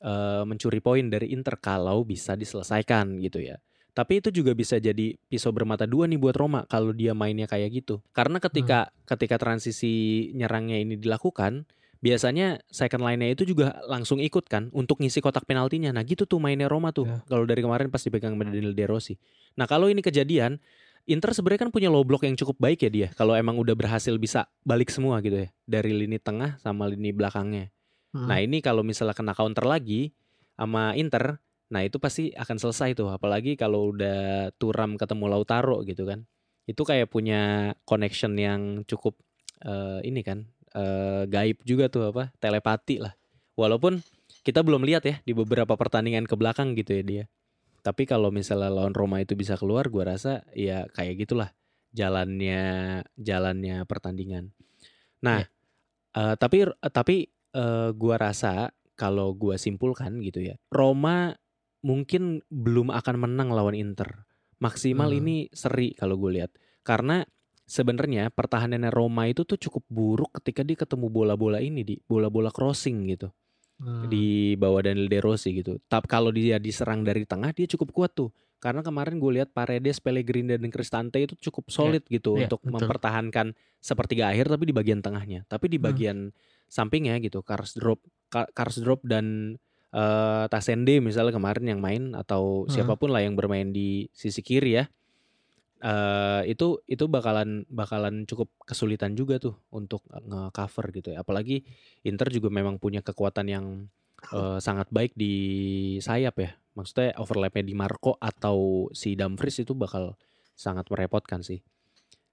eh, 0.00 0.44
mencuri 0.48 0.80
poin 0.80 1.06
dari 1.06 1.34
Inter 1.34 1.60
kalau 1.60 2.06
bisa 2.06 2.38
diselesaikan 2.38 3.20
gitu 3.20 3.44
ya. 3.44 3.60
Tapi 3.98 4.22
itu 4.22 4.30
juga 4.30 4.54
bisa 4.54 4.78
jadi 4.78 5.18
pisau 5.26 5.50
bermata 5.50 5.82
dua 5.82 6.06
nih 6.06 6.22
buat 6.22 6.38
Roma 6.38 6.62
kalau 6.70 6.94
dia 6.94 7.18
mainnya 7.18 7.50
kayak 7.50 7.82
gitu. 7.82 7.98
Karena 8.14 8.38
ketika 8.38 8.94
ketika 9.02 9.42
transisi 9.42 10.30
nyerangnya 10.38 10.78
ini 10.78 10.94
dilakukan, 10.94 11.66
biasanya 11.98 12.62
second 12.70 13.02
line-nya 13.02 13.34
itu 13.34 13.42
juga 13.42 13.78
langsung 13.86 14.22
ikut 14.22 14.46
kan 14.46 14.70
untuk 14.70 15.02
ngisi 15.02 15.18
kotak 15.18 15.44
penaltinya. 15.44 15.90
Nah, 15.90 16.06
gitu 16.06 16.24
tuh 16.24 16.38
mainnya 16.38 16.70
Roma 16.70 16.94
tuh. 16.94 17.06
Ya. 17.06 17.18
Kalau 17.26 17.44
dari 17.44 17.60
kemarin 17.62 17.90
pas 17.90 18.02
dipegang 18.02 18.38
sama 18.38 18.46
Daniel 18.46 18.74
De 18.74 18.84
Rossi. 18.86 19.18
Nah, 19.58 19.66
kalau 19.66 19.90
ini 19.90 19.98
kejadian, 19.98 20.62
Inter 21.08 21.32
sebenarnya 21.32 21.66
kan 21.66 21.70
punya 21.72 21.88
low 21.88 22.04
block 22.04 22.28
yang 22.28 22.36
cukup 22.36 22.60
baik 22.60 22.84
ya 22.84 22.90
dia. 22.92 23.08
Kalau 23.16 23.32
emang 23.32 23.56
udah 23.56 23.72
berhasil 23.72 24.12
bisa 24.20 24.44
balik 24.60 24.92
semua 24.92 25.24
gitu 25.24 25.40
ya 25.40 25.48
dari 25.64 25.96
lini 25.96 26.20
tengah 26.20 26.60
sama 26.60 26.84
lini 26.84 27.16
belakangnya. 27.16 27.72
Mm. 28.12 28.26
Nah 28.28 28.38
ini 28.44 28.58
kalau 28.60 28.84
misalnya 28.84 29.16
kena 29.16 29.32
counter 29.32 29.64
lagi 29.64 30.12
sama 30.52 30.92
Inter, 31.00 31.40
nah 31.72 31.80
itu 31.80 31.96
pasti 31.96 32.28
akan 32.36 32.60
selesai 32.60 32.92
tuh. 32.92 33.08
Apalagi 33.08 33.56
kalau 33.56 33.96
udah 33.96 34.52
Turam 34.60 35.00
ketemu 35.00 35.24
Lautaro 35.32 35.80
gitu 35.88 36.04
kan, 36.04 36.28
itu 36.68 36.82
kayak 36.84 37.08
punya 37.08 37.72
connection 37.88 38.36
yang 38.36 38.84
cukup 38.84 39.16
eh, 39.64 40.04
ini 40.04 40.20
kan 40.20 40.44
eh, 40.74 41.22
gaib 41.28 41.62
juga 41.64 41.88
tuh 41.88 42.12
apa 42.12 42.30
telepati 42.38 43.00
lah. 43.02 43.14
Walaupun 43.58 44.00
kita 44.46 44.62
belum 44.62 44.86
lihat 44.86 45.04
ya 45.04 45.16
di 45.24 45.32
beberapa 45.34 45.74
pertandingan 45.74 46.24
ke 46.24 46.34
belakang 46.38 46.78
gitu 46.78 46.98
ya 46.98 47.02
dia. 47.04 47.24
Tapi 47.82 48.04
kalau 48.04 48.28
misalnya 48.28 48.68
lawan 48.68 48.92
Roma 48.92 49.22
itu 49.22 49.38
bisa 49.38 49.54
keluar, 49.56 49.88
gua 49.88 50.14
rasa 50.14 50.44
ya 50.52 50.84
kayak 50.92 51.24
gitulah 51.24 51.50
jalannya 51.94 53.00
jalannya 53.16 53.82
pertandingan. 53.88 54.52
Nah, 55.24 55.42
eh, 56.14 56.34
tapi 56.38 56.68
tapi 56.92 57.16
eh, 57.54 57.90
gua 57.96 58.16
rasa 58.20 58.70
kalau 58.98 59.32
gua 59.34 59.56
simpulkan 59.56 60.20
gitu 60.20 60.42
ya, 60.42 60.58
Roma 60.74 61.34
mungkin 61.82 62.42
belum 62.50 62.90
akan 62.90 63.16
menang 63.16 63.54
lawan 63.54 63.76
Inter. 63.78 64.26
Maksimal 64.58 65.10
Hmm. 65.14 65.18
ini 65.22 65.36
seri 65.54 65.94
kalau 65.94 66.18
gue 66.18 66.42
lihat. 66.42 66.50
Karena 66.82 67.22
sebenarnya 67.68 68.32
pertahanannya 68.32 68.88
Roma 68.88 69.28
itu 69.28 69.44
tuh 69.44 69.60
cukup 69.60 69.84
buruk 69.86 70.40
ketika 70.40 70.64
dia 70.64 70.74
ketemu 70.74 71.12
bola-bola 71.12 71.60
ini 71.60 71.84
di 71.84 71.94
bola-bola 72.00 72.48
crossing 72.48 73.12
gitu 73.12 73.28
Hmm. 73.78 74.10
di 74.10 74.58
bawah 74.58 74.82
Daniel 74.82 75.06
De 75.06 75.22
Rossi 75.22 75.54
gitu. 75.54 75.78
Tapi 75.86 76.10
kalau 76.10 76.34
dia 76.34 76.58
diserang 76.58 77.06
dari 77.06 77.22
tengah 77.22 77.54
dia 77.54 77.62
cukup 77.70 77.94
kuat 77.94 78.10
tuh. 78.10 78.34
Karena 78.58 78.82
kemarin 78.82 79.22
gue 79.22 79.38
lihat 79.38 79.54
Paredes, 79.54 80.02
Pellegrini 80.02 80.58
dan 80.58 80.66
Cristante 80.66 81.22
itu 81.22 81.38
cukup 81.38 81.70
solid 81.70 82.02
gitu 82.10 82.34
iya, 82.34 82.50
untuk 82.50 82.58
betul. 82.58 82.74
mempertahankan 82.74 83.46
sepertiga 83.78 84.34
akhir 84.34 84.50
tapi 84.50 84.66
di 84.66 84.74
bagian 84.74 84.98
tengahnya. 84.98 85.46
Tapi 85.46 85.70
di 85.70 85.78
Hmm. 85.78 85.86
bagian 85.86 86.18
sampingnya 86.66 87.22
gitu, 87.22 87.38
Karsdorp, 87.46 88.02
Ka- 88.26 88.50
Karsdorp 88.50 89.06
dan 89.06 89.54
eh, 89.88 90.44
Tasende 90.50 90.98
misalnya 91.00 91.32
kemarin 91.32 91.64
yang 91.64 91.80
main 91.80 92.12
atau 92.12 92.66
Hmm. 92.66 92.74
siapa 92.74 92.98
pun 92.98 93.08
lah 93.08 93.22
yang 93.22 93.38
bermain 93.38 93.70
di 93.70 94.10
sisi 94.10 94.42
kiri 94.42 94.74
ya. 94.74 94.84
Eh 95.78 96.42
itu 96.50 96.82
itu 96.90 97.06
bakalan 97.06 97.62
bakalan 97.70 98.26
cukup 98.26 98.50
kesulitan 98.66 99.14
juga 99.14 99.38
tuh 99.38 99.54
untuk 99.70 100.02
nge-cover 100.10 100.90
gitu 100.90 101.14
ya. 101.14 101.22
Apalagi 101.22 101.62
Inter 102.02 102.28
juga 102.34 102.50
memang 102.50 102.82
punya 102.82 102.98
kekuatan 103.00 103.46
yang 103.46 103.66
eh, 104.34 104.58
sangat 104.58 104.90
baik 104.90 105.14
di 105.14 105.34
sayap 106.02 106.34
ya. 106.42 106.50
Maksudnya 106.74 107.14
overlapnya 107.18 107.62
di 107.66 107.74
Marco 107.78 108.18
atau 108.18 108.90
si 108.94 109.14
Dumfries 109.14 109.62
itu 109.62 109.74
bakal 109.74 110.18
sangat 110.58 110.90
merepotkan 110.90 111.42
sih. 111.46 111.62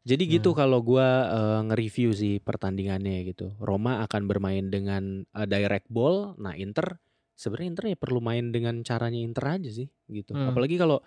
Jadi 0.06 0.38
gitu 0.38 0.54
Hmm. 0.54 0.58
kalau 0.66 0.80
gua 0.86 1.08
eh, 1.30 1.60
nge-review 1.70 2.14
sih 2.14 2.38
pertandingannya 2.42 3.26
gitu. 3.30 3.54
Roma 3.62 4.02
akan 4.06 4.26
bermain 4.30 4.70
dengan 4.74 5.26
eh, 5.34 5.48
direct 5.50 5.90
ball. 5.90 6.34
Nah 6.42 6.58
Inter 6.58 6.98
sebenarnya 7.38 7.68
Inter 7.74 7.86
ya 7.94 7.98
perlu 8.00 8.20
main 8.24 8.50
dengan 8.50 8.82
caranya 8.82 9.18
Inter 9.22 9.46
aja 9.62 9.70
sih 9.70 9.90
gitu. 10.10 10.34
Hmm. 10.34 10.50
Apalagi 10.54 10.78
kalau 10.78 11.02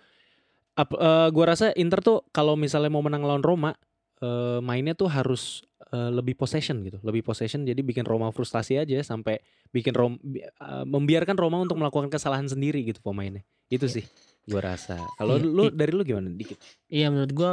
ap- 0.79 0.95
eh, 0.95 1.27
gua 1.29 1.45
rasa 1.51 1.75
Inter 1.75 1.99
tuh 1.99 2.23
kalau 2.31 2.55
misalnya 2.55 2.87
mau 2.87 3.03
menang 3.03 3.27
lawan 3.27 3.43
Roma 3.43 3.71
eh, 4.19 4.59
mainnya 4.59 4.95
tuh 4.95 5.11
harus 5.11 5.59
eh, 5.91 6.11
lebih 6.11 6.35
possession 6.35 6.79
gitu, 6.83 6.99
lebih 7.03 7.23
possession 7.23 7.63
jadi 7.63 7.79
bikin 7.79 8.07
Roma 8.07 8.31
frustasi 8.31 8.79
aja 8.79 8.95
sampai 9.01 9.39
bikin 9.69 9.91
Rom 9.91 10.15
bi- 10.19 10.43
eh, 10.43 10.85
membiarkan 10.87 11.35
Roma 11.35 11.59
untuk 11.59 11.75
melakukan 11.75 12.07
kesalahan 12.07 12.47
sendiri 12.47 12.79
gitu 12.83 12.99
pemainnya. 12.99 13.43
Itu 13.67 13.85
Iya. 13.85 13.95
sih 13.99 14.05
gua 14.47 14.61
rasa. 14.65 14.97
Kalau 15.15 15.35
Iya, 15.35 15.45
lu 15.45 15.63
dari 15.69 15.91
lu 15.91 16.01
gimana 16.01 16.31
dikit? 16.31 16.57
Iya 16.87 17.11
menurut 17.11 17.31
gue 17.31 17.51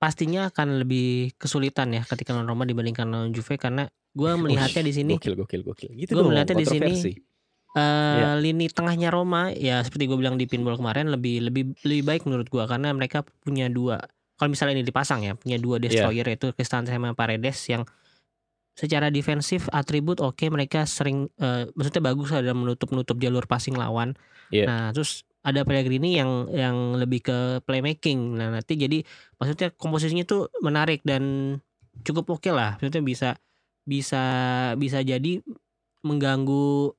pastinya 0.00 0.48
akan 0.48 0.80
lebih 0.80 1.36
kesulitan 1.36 1.92
ya 1.92 2.02
ketika 2.04 2.32
lawan 2.32 2.48
Roma 2.48 2.64
dibandingkan 2.64 3.04
lawan 3.04 3.30
Juve 3.36 3.60
karena 3.60 3.84
gue 4.16 4.30
melihatnya 4.42 4.82
di 4.84 4.92
sini 4.94 5.12
Gokil 5.16 5.36
gokil 5.36 5.60
gokil. 5.62 5.90
Gitu 5.92 6.16
Gua 6.16 6.24
dong. 6.24 6.32
melihatnya 6.32 6.56
di 6.56 6.66
sini, 6.66 6.92
kontroversi. 7.70 7.78
eh 7.78 8.18
Iya. 8.18 8.30
lini 8.38 8.66
tengahnya 8.66 9.08
Roma 9.08 9.54
ya 9.54 9.78
seperti 9.80 10.10
gue 10.10 10.18
bilang 10.18 10.34
di 10.34 10.44
pinball 10.44 10.74
kemarin 10.74 11.06
lebih 11.06 11.46
lebih 11.46 11.74
lebih 11.86 12.02
baik 12.02 12.22
menurut 12.26 12.46
gue 12.46 12.64
karena 12.66 12.90
mereka 12.90 13.22
punya 13.42 13.70
dua 13.70 14.02
kalau 14.34 14.50
misalnya 14.50 14.80
ini 14.80 14.84
dipasang 14.84 15.20
ya 15.22 15.32
punya 15.36 15.56
dua 15.56 15.78
Iya. 15.78 15.84
destroyer 15.86 16.26
yaitu 16.26 16.50
Cristante 16.50 16.90
sama 16.90 17.14
Paredes 17.14 17.60
yang 17.68 17.86
secara 18.74 19.12
defensif 19.12 19.68
atribut 19.70 20.18
oke 20.18 20.40
mereka 20.48 20.82
sering 20.82 21.28
eh, 21.36 21.68
maksudnya 21.76 22.02
bagus 22.02 22.32
dalam 22.32 22.64
menutup 22.64 22.90
nutup 22.90 23.20
jalur 23.20 23.44
passing 23.44 23.76
lawan. 23.76 24.16
Iya. 24.48 24.64
Nah 24.66 24.84
terus 24.90 25.22
ada 25.40 25.64
Pellegrini 25.64 26.16
yang 26.16 26.48
yang 26.52 26.96
lebih 26.96 27.20
ke 27.22 27.38
playmaking. 27.64 28.36
Nah 28.40 28.56
nanti 28.56 28.76
jadi 28.76 29.04
maksudnya 29.36 29.68
komposisinya 29.76 30.24
tuh 30.24 30.48
menarik 30.60 31.04
dan 31.04 31.56
cukup 32.02 32.40
oke 32.40 32.48
lah. 32.48 32.80
Maksudnya 32.80 33.04
bisa 33.04 33.30
bisa 33.84 34.22
bisa 34.76 35.00
jadi 35.00 35.40
mengganggu 36.00 36.96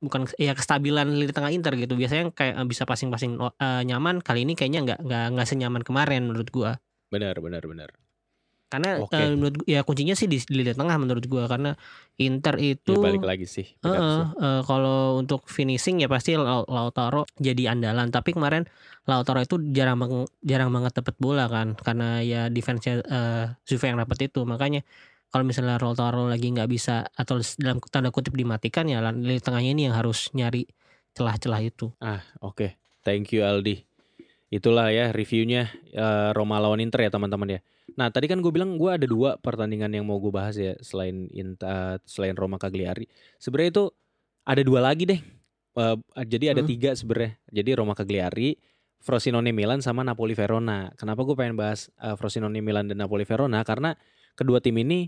bukan 0.00 0.26
ya 0.40 0.56
kestabilan 0.56 1.06
lini 1.12 1.30
tengah 1.30 1.52
Inter 1.52 1.76
gitu. 1.76 1.94
Biasanya 1.94 2.32
kayak 2.32 2.54
eh, 2.60 2.66
bisa 2.66 2.88
passing-passing 2.88 3.36
eh, 3.36 3.82
nyaman. 3.86 4.24
Kali 4.24 4.48
ini 4.48 4.56
kayaknya 4.56 4.80
nggak 4.84 5.00
nggak 5.06 5.24
nggak 5.36 5.46
senyaman 5.48 5.82
kemarin 5.84 6.26
menurut 6.26 6.48
gua. 6.50 6.80
Benar 7.12 7.36
benar 7.38 7.62
benar. 7.64 7.90
Karena 8.70 9.02
eh, 9.02 9.34
menurut 9.34 9.66
ya 9.66 9.82
kuncinya 9.82 10.14
sih 10.14 10.30
di, 10.30 10.38
di 10.38 10.62
lini 10.62 10.70
tengah 10.70 10.94
menurut 10.94 11.26
gua 11.26 11.50
karena 11.50 11.74
Inter 12.22 12.54
itu 12.62 12.94
Ya, 12.94 13.02
balik 13.02 13.26
lagi 13.26 13.46
sih. 13.50 13.66
Eh, 13.82 14.62
kalau 14.62 15.18
untuk 15.18 15.42
finishing 15.50 15.98
ya 15.98 16.06
pasti 16.06 16.38
Lau- 16.38 16.68
Lautaro 16.70 17.26
jadi 17.34 17.74
andalan. 17.74 18.14
Tapi 18.14 18.30
kemarin 18.30 18.70
Lautaro 19.10 19.42
itu 19.42 19.58
jarang 19.74 19.98
jarang 20.46 20.70
banget 20.70 21.02
dapat 21.02 21.18
bola 21.18 21.50
kan 21.50 21.74
karena 21.74 22.22
ya 22.22 22.46
defense-nya 22.46 23.02
eh, 23.02 23.44
Juve 23.66 23.90
yang 23.90 23.98
dapat 23.98 24.30
itu. 24.30 24.46
Makanya 24.46 24.86
kalau 25.30 25.46
misalnya 25.46 25.78
Lautaro 25.78 26.26
lagi 26.26 26.50
nggak 26.50 26.66
bisa 26.66 27.06
atau 27.14 27.38
dalam 27.56 27.78
tanda 27.86 28.10
kutip 28.10 28.34
dimatikan 28.34 28.90
ya 28.90 28.98
lini 29.14 29.38
tengahnya 29.38 29.70
ini 29.72 29.82
yang 29.86 29.94
harus 29.94 30.28
nyari 30.34 30.66
celah-celah 31.14 31.60
itu. 31.62 31.90
Ah, 32.02 32.22
oke. 32.42 32.74
Thank 33.06 33.32
you 33.32 33.46
Aldi. 33.46 33.86
Itulah 34.50 34.90
ya 34.90 35.14
reviewnya 35.14 35.70
eh, 35.94 36.30
Roma 36.34 36.58
lawan 36.58 36.82
Inter 36.82 37.06
ya 37.06 37.10
teman-teman 37.14 37.58
ya. 37.58 37.60
Nah 37.94 38.10
tadi 38.10 38.26
kan 38.26 38.42
gue 38.42 38.50
bilang 38.50 38.74
gue 38.74 38.90
ada 38.90 39.06
dua 39.06 39.38
pertandingan 39.38 39.90
yang 39.94 40.06
mau 40.06 40.18
gue 40.18 40.34
bahas 40.34 40.58
ya 40.58 40.74
selain 40.82 41.30
Inter, 41.30 42.02
selain 42.06 42.34
Roma 42.34 42.58
Cagliari. 42.58 43.06
Sebenarnya 43.38 43.70
itu 43.70 43.84
ada 44.42 44.62
dua 44.66 44.82
lagi 44.82 45.06
deh. 45.06 45.20
Eh, 45.78 45.96
jadi 46.26 46.58
ada 46.58 46.66
Hmm. 46.66 46.70
tiga 46.70 46.90
sebenarnya. 46.98 47.38
Jadi 47.54 47.70
Roma 47.78 47.94
Cagliari, 47.94 48.58
Frosinone 48.98 49.54
Milan 49.54 49.78
sama 49.80 50.02
Napoli 50.02 50.34
Verona. 50.34 50.90
Kenapa 50.98 51.22
gue 51.22 51.38
pengen 51.38 51.54
bahas 51.54 51.86
eh, 52.02 52.18
Frosinone 52.18 52.58
Milan 52.58 52.90
dan 52.90 52.98
Napoli 52.98 53.22
Verona? 53.22 53.62
Karena 53.62 53.94
kedua 54.34 54.58
tim 54.58 54.74
ini 54.82 55.06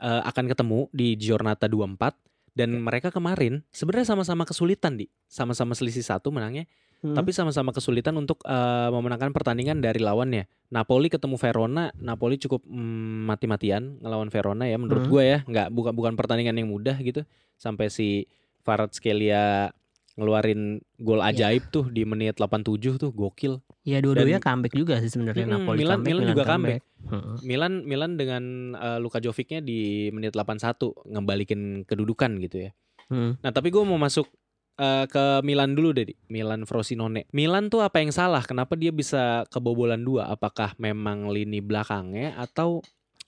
eh, 0.00 0.22
akan 0.24 0.44
ketemu 0.48 0.88
di 0.94 1.18
Giornata 1.18 1.66
24 1.66 2.16
dan 2.52 2.76
mereka 2.78 3.08
kemarin 3.08 3.64
sebenarnya 3.72 4.12
sama-sama 4.12 4.44
kesulitan 4.44 4.96
di 5.00 5.08
sama-sama 5.24 5.72
selisih 5.72 6.04
satu 6.04 6.28
menangnya 6.28 6.68
Hmm. 7.02 7.18
tapi 7.18 7.34
sama-sama 7.34 7.74
kesulitan 7.74 8.14
untuk 8.14 8.46
eh, 8.46 8.88
memenangkan 8.94 9.34
pertandingan 9.34 9.82
dari 9.82 9.98
lawannya. 9.98 10.46
Napoli 10.70 11.10
ketemu 11.10 11.34
Verona, 11.34 11.90
Napoli 11.98 12.38
cukup 12.38 12.62
mm, 12.62 13.26
mati-matian 13.26 13.98
ngelawan 13.98 14.30
Verona 14.30 14.70
ya 14.70 14.78
menurut 14.78 15.10
Hmm. 15.10 15.10
gue 15.10 15.22
ya, 15.26 15.38
nggak 15.42 15.74
bukan 15.74 15.98
bukan 15.98 16.14
pertandingan 16.14 16.62
yang 16.62 16.70
mudah 16.70 16.94
gitu. 17.02 17.26
Sampai 17.58 17.90
si 17.90 18.30
Farad 18.62 18.94
Skelia 18.94 19.74
ngeluarin 20.14 20.60
gol 20.96 21.18
Iya. 21.18 21.32
ajaib 21.52 21.64
tuh 21.68 21.88
di 21.88 22.02
menit 22.02 22.36
87 22.36 22.96
tuh 22.96 23.10
gokil. 23.10 23.58
ya 23.82 23.98
dua-duanya 23.98 24.38
comeback 24.38 24.70
juga 24.72 25.02
sih 25.02 25.08
sebenarnya 25.08 25.42
Mm-mm, 25.42 25.58
Napoli 25.58 25.78
Milan- 25.78 25.90
comeback, 25.98 26.06
Milan 26.08 26.24
juga 26.28 26.42
comeback. 26.46 26.82
Heeh. 27.02 27.34
Milan 27.42 27.72
Milan 27.82 28.10
dengan 28.14 28.42
eh, 28.74 28.98
Luka 28.98 29.18
Jovicnya 29.18 29.58
di 29.58 29.80
menit 30.08 30.32
81 30.32 30.78
ngembalikin 31.04 31.60
kedudukan 31.82 32.30
gitu 32.38 32.56
ya. 32.66 32.70
Hmm. 33.08 33.34
Nah 33.38 33.50
tapi 33.50 33.68
gue 33.68 33.82
mau 33.82 33.96
masuk 33.96 34.30
eh, 34.74 35.04
ke 35.06 35.24
Milan 35.42 35.74
dulu 35.74 35.90
deh, 35.92 36.04
Di. 36.04 36.14
Milan 36.28 36.62
Frosinone. 36.62 37.26
Milan 37.30 37.68
tuh 37.68 37.80
apa 37.80 37.98
yang 37.98 38.08
salah? 38.08 38.40
Kenapa 38.40 38.72
dia 38.72 38.88
bisa 38.88 39.42
kebobolan 39.48 40.00
dua? 40.00 40.28
Apakah 40.28 40.72
memang 40.76 41.26
lini 41.26 41.58
belakangnya 41.58 42.36
atau 42.36 42.80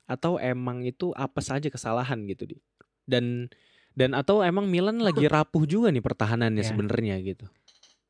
atau 0.05 0.37
emang 0.37 0.85
itu 0.85 1.11
apa 1.12 1.40
saja 1.40 1.66
kesalahan 1.66 2.23
gitu 2.25 2.47
di? 2.47 2.57
Dan 3.05 3.49
dan 3.94 4.12
atau 4.12 4.40
emang 4.40 4.66
Milan 4.66 4.98
lagi 4.98 5.24
rapuh 5.24 5.64
juga 5.64 5.88
nih 5.88 5.98
pertahanannya 6.00 6.61
Ya. 6.61 6.68
sebenarnya 6.68 7.16
gitu. 7.20 7.46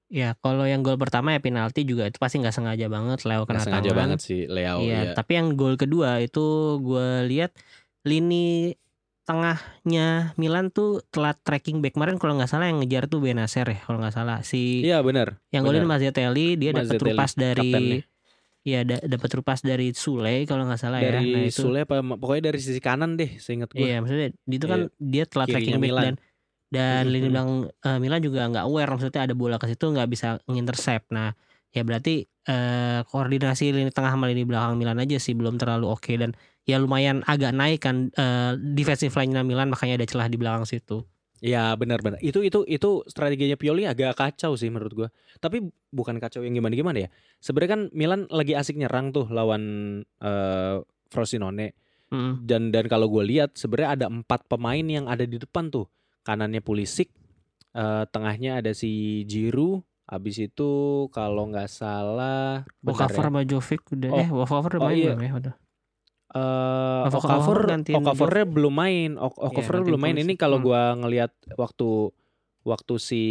Ya 0.08 0.28
kalau 0.36 0.62
yang 0.62 0.80
gol 0.80 0.94
pertama 0.94 1.30
ya 1.30 1.40
penalti 1.40 1.82
juga 1.82 2.04
itu 2.04 2.16
pasti 2.16 2.38
nggak 2.38 2.52
sengaja 2.52 2.86
banget 2.86 3.24
Leo 3.24 3.44
kena 3.44 3.56
Nggak 3.56 3.64
sengaja 3.64 3.88
tangan. 3.88 4.00
banget 4.00 4.18
sih 4.20 4.40
Leo 4.46 4.78
Iya, 4.80 5.00
ya. 5.00 5.12
tapi 5.12 5.32
yang 5.34 5.54
gol 5.54 5.74
kedua 5.74 6.18
itu 6.18 6.44
gue 6.78 7.08
lihat 7.26 7.50
lini 8.02 8.76
tengahnya 9.24 10.36
Milan 10.36 10.68
tuh 10.68 11.00
telat 11.08 11.40
tracking 11.40 11.80
back 11.80 11.92
kemarin 11.92 12.16
kalau 12.16 12.36
nggak 12.36 12.46
salah 12.46 12.68
yang 12.68 12.78
ngejar 12.78 13.08
tuh 13.08 13.18
Benacer 13.18 13.64
ya 13.66 13.80
kalau 13.80 13.98
nggak 13.98 14.12
salah 14.12 14.38
si 14.40 14.84
Iya 14.84 15.00
benar. 15.00 15.40
yang 15.48 15.64
golin 15.64 15.82
benar. 15.82 15.96
Mazzatelli 15.96 16.54
dia 16.54 16.70
dapat 16.70 16.96
rupas 16.96 17.32
dari 17.34 17.72
kaptennya. 17.72 18.00
Ya 18.64 18.80
da- 18.80 19.04
dapat 19.04 19.30
rupas 19.36 19.60
dari 19.60 19.92
Sule 19.92 20.48
kalau 20.48 20.64
nggak 20.64 20.80
salah 20.80 21.04
ya. 21.04 21.20
Dari 21.20 21.36
Nah 21.36 21.42
itu 21.44 21.60
Sule 21.68 21.84
apa 21.84 22.00
pokoknya 22.00 22.42
dari 22.50 22.58
sisi 22.64 22.80
kanan 22.80 23.20
deh, 23.20 23.36
seingat 23.36 23.70
gue. 23.76 23.84
iya 23.84 24.00
maksudnya 24.00 24.32
itu 24.48 24.66
kan 24.66 24.80
dia 24.96 25.24
telat 25.28 25.48
tracking 25.52 25.76
Milan. 25.78 26.04
dan 26.04 26.14
dan 26.72 27.02
lini 27.06 27.28
mhm. 27.28 27.32
belakang 27.32 27.52
eh, 27.86 27.98
Milan 28.02 28.20
juga 28.24 28.40
nggak 28.50 28.64
aware 28.66 28.90
maksudnya 28.90 29.22
ada 29.30 29.34
bola 29.36 29.56
ke 29.60 29.68
situ 29.70 29.84
nggak 29.92 30.08
bisa 30.10 30.40
ngintercept. 30.48 31.12
Nah 31.12 31.36
ya 31.70 31.84
berarti 31.84 32.24
eh, 32.24 33.00
koordinasi 33.04 33.64
lini 33.70 33.92
tengah 33.92 34.16
sama 34.16 34.26
lini 34.32 34.42
belakang 34.48 34.80
Milan 34.80 34.96
aja 34.98 35.20
sih 35.20 35.36
belum 35.36 35.60
terlalu 35.60 35.86
oke 35.92 36.12
dan 36.16 36.32
ya 36.64 36.80
lumayan 36.80 37.20
agak 37.28 37.52
naik 37.52 37.84
kan 37.84 38.08
eh, 38.16 38.56
defensive 38.56 39.12
line-nya 39.12 39.44
Milan 39.44 39.68
makanya 39.68 40.00
ada 40.00 40.06
celah 40.08 40.26
di 40.32 40.40
belakang 40.40 40.64
situ. 40.64 41.04
Ya 41.42 41.74
benar-benar 41.74 42.22
itu 42.22 42.40
itu 42.40 42.62
itu 42.64 43.02
strateginya 43.10 43.58
Pioli 43.58 43.84
agak 43.84 44.16
kacau 44.16 44.54
sih 44.54 44.70
menurut 44.70 44.92
gua. 44.94 45.08
Tapi 45.42 45.60
bukan 45.90 46.16
kacau 46.22 46.40
yang 46.40 46.54
gimana-gimana 46.56 47.04
ya. 47.04 47.08
Sebenarnya 47.42 47.70
kan 47.74 47.82
Milan 47.92 48.20
lagi 48.30 48.54
asik 48.54 48.78
nyerang 48.78 49.10
tuh 49.10 49.28
lawan 49.28 49.62
eh, 50.20 50.76
Frosinone 51.10 51.74
Mm. 52.12 52.46
dan 52.46 52.68
dan 52.70 52.84
kalau 52.86 53.08
gue 53.10 53.24
lihat 53.26 53.56
sebenarnya 53.58 53.90
ada 53.96 54.06
empat 54.06 54.46
pemain 54.46 54.84
yang 54.86 55.08
ada 55.10 55.24
di 55.26 55.34
depan 55.40 55.66
tuh. 55.72 55.88
Kanannya 56.22 56.60
Pulisic, 56.62 57.10
eh, 57.74 58.04
tengahnya 58.12 58.60
ada 58.62 58.70
si 58.76 59.24
Giroud, 59.26 59.82
habis 60.06 60.36
itu 60.38 60.70
kalau 61.10 61.48
nggak 61.48 61.66
salah 61.66 62.62
bentar 62.78 63.08
Okafor 63.08 63.24
ya. 63.24 63.28
sama 63.32 63.40
Jovic 63.42 63.82
udah 63.90 64.10
Oh, 64.12 64.20
eh 64.20 64.28
Okafor 64.30 64.70
udah 64.76 64.80
oh 64.84 64.88
main 64.92 64.96
iya. 65.00 65.12
belum 65.16 65.22
ya 65.24 65.32
udah. 65.42 65.54
Eh, 66.34 67.00
Okafor 67.06 67.78
Okafornya 67.94 68.42
belum 68.42 68.74
main. 68.74 69.10
Ok- 69.14 69.38
Iya, 69.38 69.46
Okafor 69.54 69.74
gantiin 69.78 69.86
belum 69.86 70.00
main. 70.02 70.16
Ini 70.18 70.34
kalau 70.34 70.58
Hmm. 70.58 70.66
gua 70.66 70.82
ngelihat 70.98 71.30
waktu 71.54 72.10
waktu 72.64 72.94
si 72.96 73.22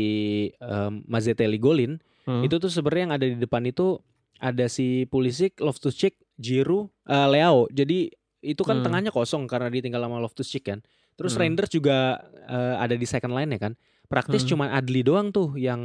em, 0.56 1.04
Mazzetelli 1.04 1.58
golin, 1.58 2.00
Hmm. 2.24 2.46
itu 2.46 2.56
tuh 2.58 2.70
sebenarnya 2.70 3.04
yang 3.10 3.16
ada 3.18 3.26
di 3.28 3.36
depan 3.36 3.66
itu 3.66 4.00
ada 4.40 4.70
si 4.70 5.04
Pulisic, 5.10 5.58
Loftus-Cheek, 5.58 6.16
Giroud, 6.38 6.88
eh, 7.04 7.28
Leao. 7.28 7.68
Jadi 7.68 8.08
itu 8.40 8.62
kan 8.62 8.80
Hmm. 8.80 8.86
tengahnya 8.86 9.10
kosong 9.10 9.48
karena 9.48 9.68
ditinggal 9.68 10.00
sama 10.00 10.22
Loftus-Cheek 10.22 10.64
kan. 10.64 10.80
Terus 11.14 11.34
Hmm. 11.34 11.42
Reinders 11.44 11.72
juga 11.72 12.24
eh, 12.44 12.76
ada 12.78 12.94
di 12.94 13.04
second 13.04 13.32
line 13.34 13.52
ya 13.52 13.60
kan. 13.60 13.74
Praktis 14.08 14.44
Hmm. 14.44 14.50
cuma 14.54 14.66
Adli 14.72 15.00
doang 15.02 15.32
tuh 15.32 15.56
yang 15.56 15.82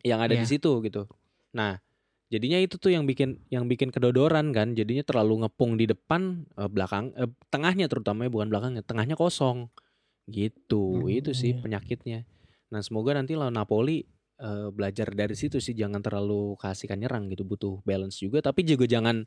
yang 0.00 0.18
ada 0.18 0.32
di 0.32 0.42
Iya. 0.42 0.56
situ 0.56 0.82
gitu. 0.82 1.06
Nah, 1.52 1.78
jadinya 2.32 2.56
itu 2.56 2.80
tuh 2.80 2.96
yang 2.96 3.04
bikin 3.04 3.36
yang 3.52 3.68
bikin 3.68 3.92
kedodoran 3.92 4.56
kan. 4.56 4.72
Jadinya 4.72 5.04
terlalu 5.04 5.44
ngepung 5.44 5.76
di 5.76 5.84
depan, 5.84 6.48
eh, 6.56 6.68
belakang, 6.72 7.12
eh, 7.20 7.28
tengahnya 7.52 7.92
terutama 7.92 8.24
ya 8.24 8.30
bukan 8.32 8.48
belakangnya, 8.48 8.80
tengahnya 8.80 9.14
kosong. 9.20 9.68
Gitu. 10.24 11.04
Hmm, 11.04 11.12
itu 11.12 11.36
sih 11.36 11.52
iya. 11.52 11.60
penyakitnya. 11.60 12.24
Nah, 12.72 12.80
semoga 12.80 13.12
nanti 13.12 13.36
lawan 13.36 13.52
Napoli 13.52 14.00
eh, 14.40 14.68
belajar 14.72 15.12
dari 15.12 15.36
situ 15.36 15.60
sih 15.60 15.76
jangan 15.76 16.00
terlalu 16.00 16.56
kasihkan 16.56 16.96
nyerang 16.98 17.28
gitu, 17.28 17.44
butuh 17.44 17.84
balance 17.84 18.18
juga 18.18 18.42
tapi 18.42 18.64
juga 18.66 18.88
jangan 18.88 19.22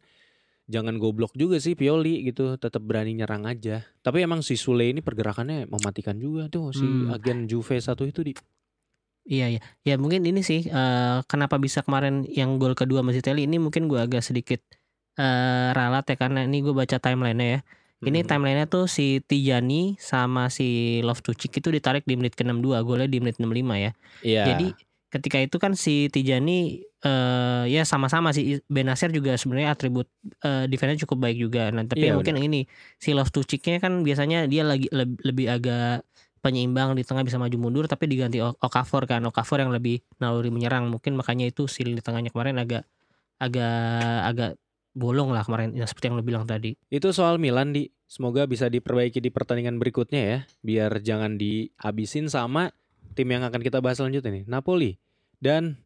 jangan 0.65 0.97
goblok 0.97 1.37
juga 1.37 1.61
sih 1.61 1.77
Pioli 1.77 2.25
gitu, 2.25 2.57
tetap 2.57 2.81
berani 2.81 3.13
nyerang 3.13 3.45
aja. 3.45 3.85
Tapi 4.01 4.25
emang 4.25 4.41
si 4.41 4.57
Sule 4.57 4.89
ini 4.89 5.05
pergerakannya 5.05 5.69
mematikan 5.69 6.17
juga 6.17 6.49
tuh 6.49 6.73
si 6.73 7.05
Hmm. 7.05 7.13
agen 7.13 7.45
Juve 7.45 7.77
satu 7.77 8.03
itu 8.09 8.25
di 8.25 8.33
Iya 9.25 9.45
iya. 9.49 9.59
Ya 9.81 9.93
mungkin 9.97 10.21
ini 10.21 10.45
sih 10.45 10.69
eh, 10.69 11.17
kenapa 11.25 11.57
bisa 11.57 11.81
kemarin 11.81 12.29
yang 12.29 12.61
gol 12.61 12.77
kedua 12.77 13.01
Mazzatelli 13.01 13.49
ini 13.49 13.57
mungkin 13.57 13.89
gua 13.89 14.05
agak 14.05 14.21
sedikit 14.21 14.61
eh 15.15 15.69
ralat 15.71 16.03
ya 16.11 16.15
karena 16.19 16.43
ini 16.43 16.59
gue 16.59 16.75
baca 16.75 16.99
timelinenya 16.99 17.47
ya. 17.47 17.59
Ini 18.03 18.19
Mhm. 18.21 18.27
timelinenya 18.27 18.65
tuh 18.67 18.85
si 18.85 19.23
Tijani 19.23 19.95
sama 19.97 20.51
si 20.51 20.99
Loftus-Cheek 21.01 21.63
itu 21.63 21.71
ditarik 21.71 22.03
di 22.03 22.19
menit 22.19 22.35
ke-62, 22.35 22.83
golnya 22.83 23.07
di 23.07 23.23
menit 23.23 23.39
65 23.39 23.79
ya. 23.79 23.91
Iya. 24.21 24.43
Jadi 24.51 24.67
ketika 25.07 25.38
itu 25.39 25.55
kan 25.57 25.73
si 25.79 26.11
Tijani 26.11 26.83
eh 26.99 27.63
ya 27.71 27.88
sama-sama 27.88 28.35
si 28.35 28.59
Benacer 28.67 29.09
juga 29.09 29.39
sebenarnya 29.39 29.71
atribut 29.71 30.11
eh 30.43 30.67
defense 30.67 30.99
cukup 31.07 31.17
baik 31.23 31.38
juga. 31.39 31.71
Nah, 31.71 31.88
tapi 31.88 32.03
Iya, 32.03 32.11
ya 32.11 32.17
mungkin 32.19 32.35
ini 32.35 32.67
si 32.99 33.15
Loftus-Cheek-nya 33.15 33.79
kan 33.79 34.03
biasanya 34.03 34.51
dia 34.51 34.67
lagi 34.67 34.91
leb- 34.91 35.21
lebih 35.23 35.47
agak 35.47 36.03
penyeimbang 36.45 36.93
di 36.93 37.01
tengah 37.01 37.25
bisa 37.25 37.41
maju 37.41 37.58
mundur 37.58 37.89
tapi 37.89 38.05
diganti 38.05 38.38
Okafor 38.38 39.10
kan. 39.10 39.25
Okafor 39.25 39.65
yang 39.65 39.73
lebih 39.73 40.05
naluri 40.21 40.53
menyerang. 40.53 40.93
Mungkin 40.93 41.17
makanya 41.17 41.49
itu 41.49 41.65
si 41.65 41.81
di 41.81 41.97
tengahnya 41.97 42.29
kemarin 42.29 42.62
agak 42.62 42.86
agak 43.41 43.73
agak 44.29 44.51
bolong 44.95 45.34
lah 45.34 45.43
kemarin 45.43 45.73
ya 45.73 45.89
seperti 45.89 46.13
yang 46.13 46.21
lo 46.21 46.23
bilang 46.23 46.45
tadi. 46.45 46.77
Itu 46.93 47.10
soal 47.12 47.41
Milan 47.41 47.73
di 47.73 47.89
semoga 48.05 48.45
bisa 48.45 48.69
diperbaiki 48.69 49.17
di 49.19 49.34
pertandingan 49.34 49.81
berikutnya 49.81 50.21
ya, 50.21 50.39
biar 50.62 51.01
jangan 51.01 51.36
dihabisin 51.36 52.29
sama 52.29 52.69
tim 53.17 53.27
yang 53.27 53.43
akan 53.43 53.60
kita 53.60 53.84
bahas 53.84 53.99
selanjutnya 53.99 54.31
nih, 54.31 54.45
Napoli 54.47 54.95
dan 55.41 55.81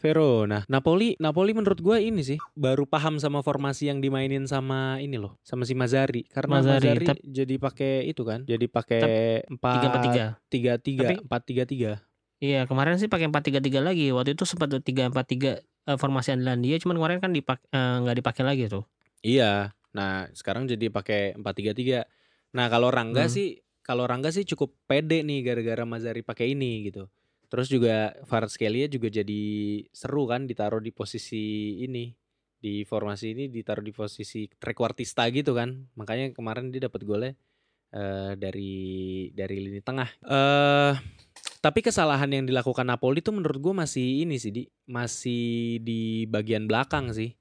Verona. 0.00 0.64
Napoli, 0.66 1.12
Napoli 1.16 1.52
menurut 1.52 1.78
gua 1.78 2.00
ini 2.00 2.24
sih 2.24 2.40
baru 2.52 2.88
paham 2.88 3.20
sama 3.20 3.44
formasi 3.44 3.86
yang 3.86 4.00
dimainin 4.00 4.44
sama 4.44 4.96
ini 4.96 5.20
loh, 5.20 5.36
sama 5.44 5.62
si 5.62 5.76
Mazzari. 5.76 6.24
Karena 6.24 6.58
Mazzari, 6.58 6.88
Mazzari, 6.88 7.06
tap- 7.06 7.20
jadi 7.22 7.54
pakai 7.54 7.94
itu 8.04 8.22
kan, 8.24 8.40
jadi 8.42 8.66
pakai 8.66 9.02
empat 9.46 9.74
Tiga 9.76 9.86
empat 9.86 10.02
tiga. 10.02 10.24
tiga 10.48 10.72
tiga 10.76 11.08
empat 11.20 11.42
tiga 11.44 11.64
tiga. 11.64 11.92
Iya 12.40 12.64
kemarin 12.64 12.96
sih 12.96 13.04
pakai 13.04 13.28
4-3-3 13.28 13.84
lagi. 13.84 14.08
Waktu 14.10 14.32
itu 14.32 14.48
sempat 14.48 14.72
3-4-3 14.72 15.60
eh, 15.60 15.96
formasi 15.96 16.32
andalan 16.32 16.64
dia, 16.64 16.80
cuman 16.80 16.96
kemarin 16.96 17.18
kan 17.20 17.30
dipak 17.30 17.60
eh, 17.68 17.96
nggak 18.00 18.16
dipakai 18.16 18.42
lagi 18.42 18.64
tuh. 18.66 18.88
Iya. 19.20 19.76
Nah, 19.92 20.24
sekarang 20.32 20.64
jadi 20.64 20.88
pakai 20.88 21.36
4-3-3. 21.36 22.08
Nah, 22.50 22.66
kalau 22.66 22.88
Rangga 22.88 23.26
Hmm. 23.26 23.30
sih 23.30 23.48
kalau 23.82 24.08
Rangga 24.08 24.30
sih 24.30 24.46
cukup 24.46 24.72
pede 24.86 25.20
nih 25.20 25.42
gara-gara 25.42 25.84
Mazari 25.84 26.22
pakai 26.22 26.56
ini 26.56 26.88
gitu. 26.88 27.12
Terus 27.50 27.66
juga 27.66 28.14
Kvaratskhelia 28.30 28.86
juga 28.86 29.10
jadi 29.10 29.42
seru 29.90 30.30
kan 30.30 30.46
ditaruh 30.46 30.78
di 30.78 30.94
posisi 30.94 31.76
ini. 31.82 32.14
Di 32.60 32.86
formasi 32.86 33.34
ini 33.34 33.50
ditaruh 33.50 33.82
di 33.82 33.90
posisi 33.90 34.46
trequartista 34.46 35.26
gitu 35.34 35.52
kan. 35.52 35.90
Makanya 35.98 36.30
kemarin 36.30 36.70
dia 36.70 36.86
dapat 36.86 37.02
golnya 37.02 37.32
eh, 37.90 38.32
dari 38.38 38.72
dari 39.34 39.56
lini 39.66 39.82
tengah. 39.82 40.08
Eh 40.22 40.94
tapi 41.60 41.84
kesalahan 41.84 42.32
yang 42.32 42.48
dilakukan 42.48 42.88
Napoli 42.88 43.20
itu 43.20 43.36
menurut 43.36 43.60
gue 43.60 43.74
masih 43.76 44.24
ini 44.24 44.40
sih 44.40 44.48
di 44.48 44.64
masih 44.88 45.76
di 45.84 46.24
bagian 46.24 46.64
belakang 46.64 47.12
sih. 47.12 47.36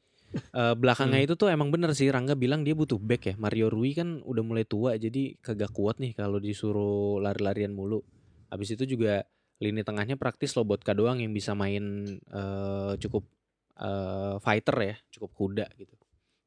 Eh, 0.49 0.75
belakangnya 0.75 1.23
Hmm. 1.23 1.27
itu 1.29 1.33
tuh 1.39 1.47
emang 1.53 1.69
bener 1.69 1.93
sih 1.95 2.09
Rangga 2.11 2.35
bilang 2.35 2.67
dia 2.67 2.75
butuh 2.75 2.99
back 2.99 3.21
ya. 3.31 3.35
Mario 3.39 3.69
Rui 3.71 3.95
kan 3.95 4.19
udah 4.25 4.43
mulai 4.43 4.65
tua 4.65 4.97
jadi 4.99 5.37
kagak 5.39 5.71
kuat 5.71 6.01
nih 6.03 6.17
kalau 6.17 6.41
disuruh 6.41 7.21
lari-larian 7.23 7.71
mulu. 7.71 8.03
Habis 8.49 8.75
itu 8.75 8.97
juga 8.97 9.23
lini 9.59 9.83
tengahnya 9.83 10.15
praktis 10.15 10.55
Lobotka 10.55 10.95
doang 10.95 11.19
yang 11.19 11.35
bisa 11.35 11.51
main 11.53 12.15
eh, 12.17 12.93
cukup 12.99 13.27
eh, 13.75 14.35
fighter 14.39 14.77
ya, 14.79 14.95
cukup 15.11 15.31
kuda 15.35 15.67
gitu. 15.75 15.93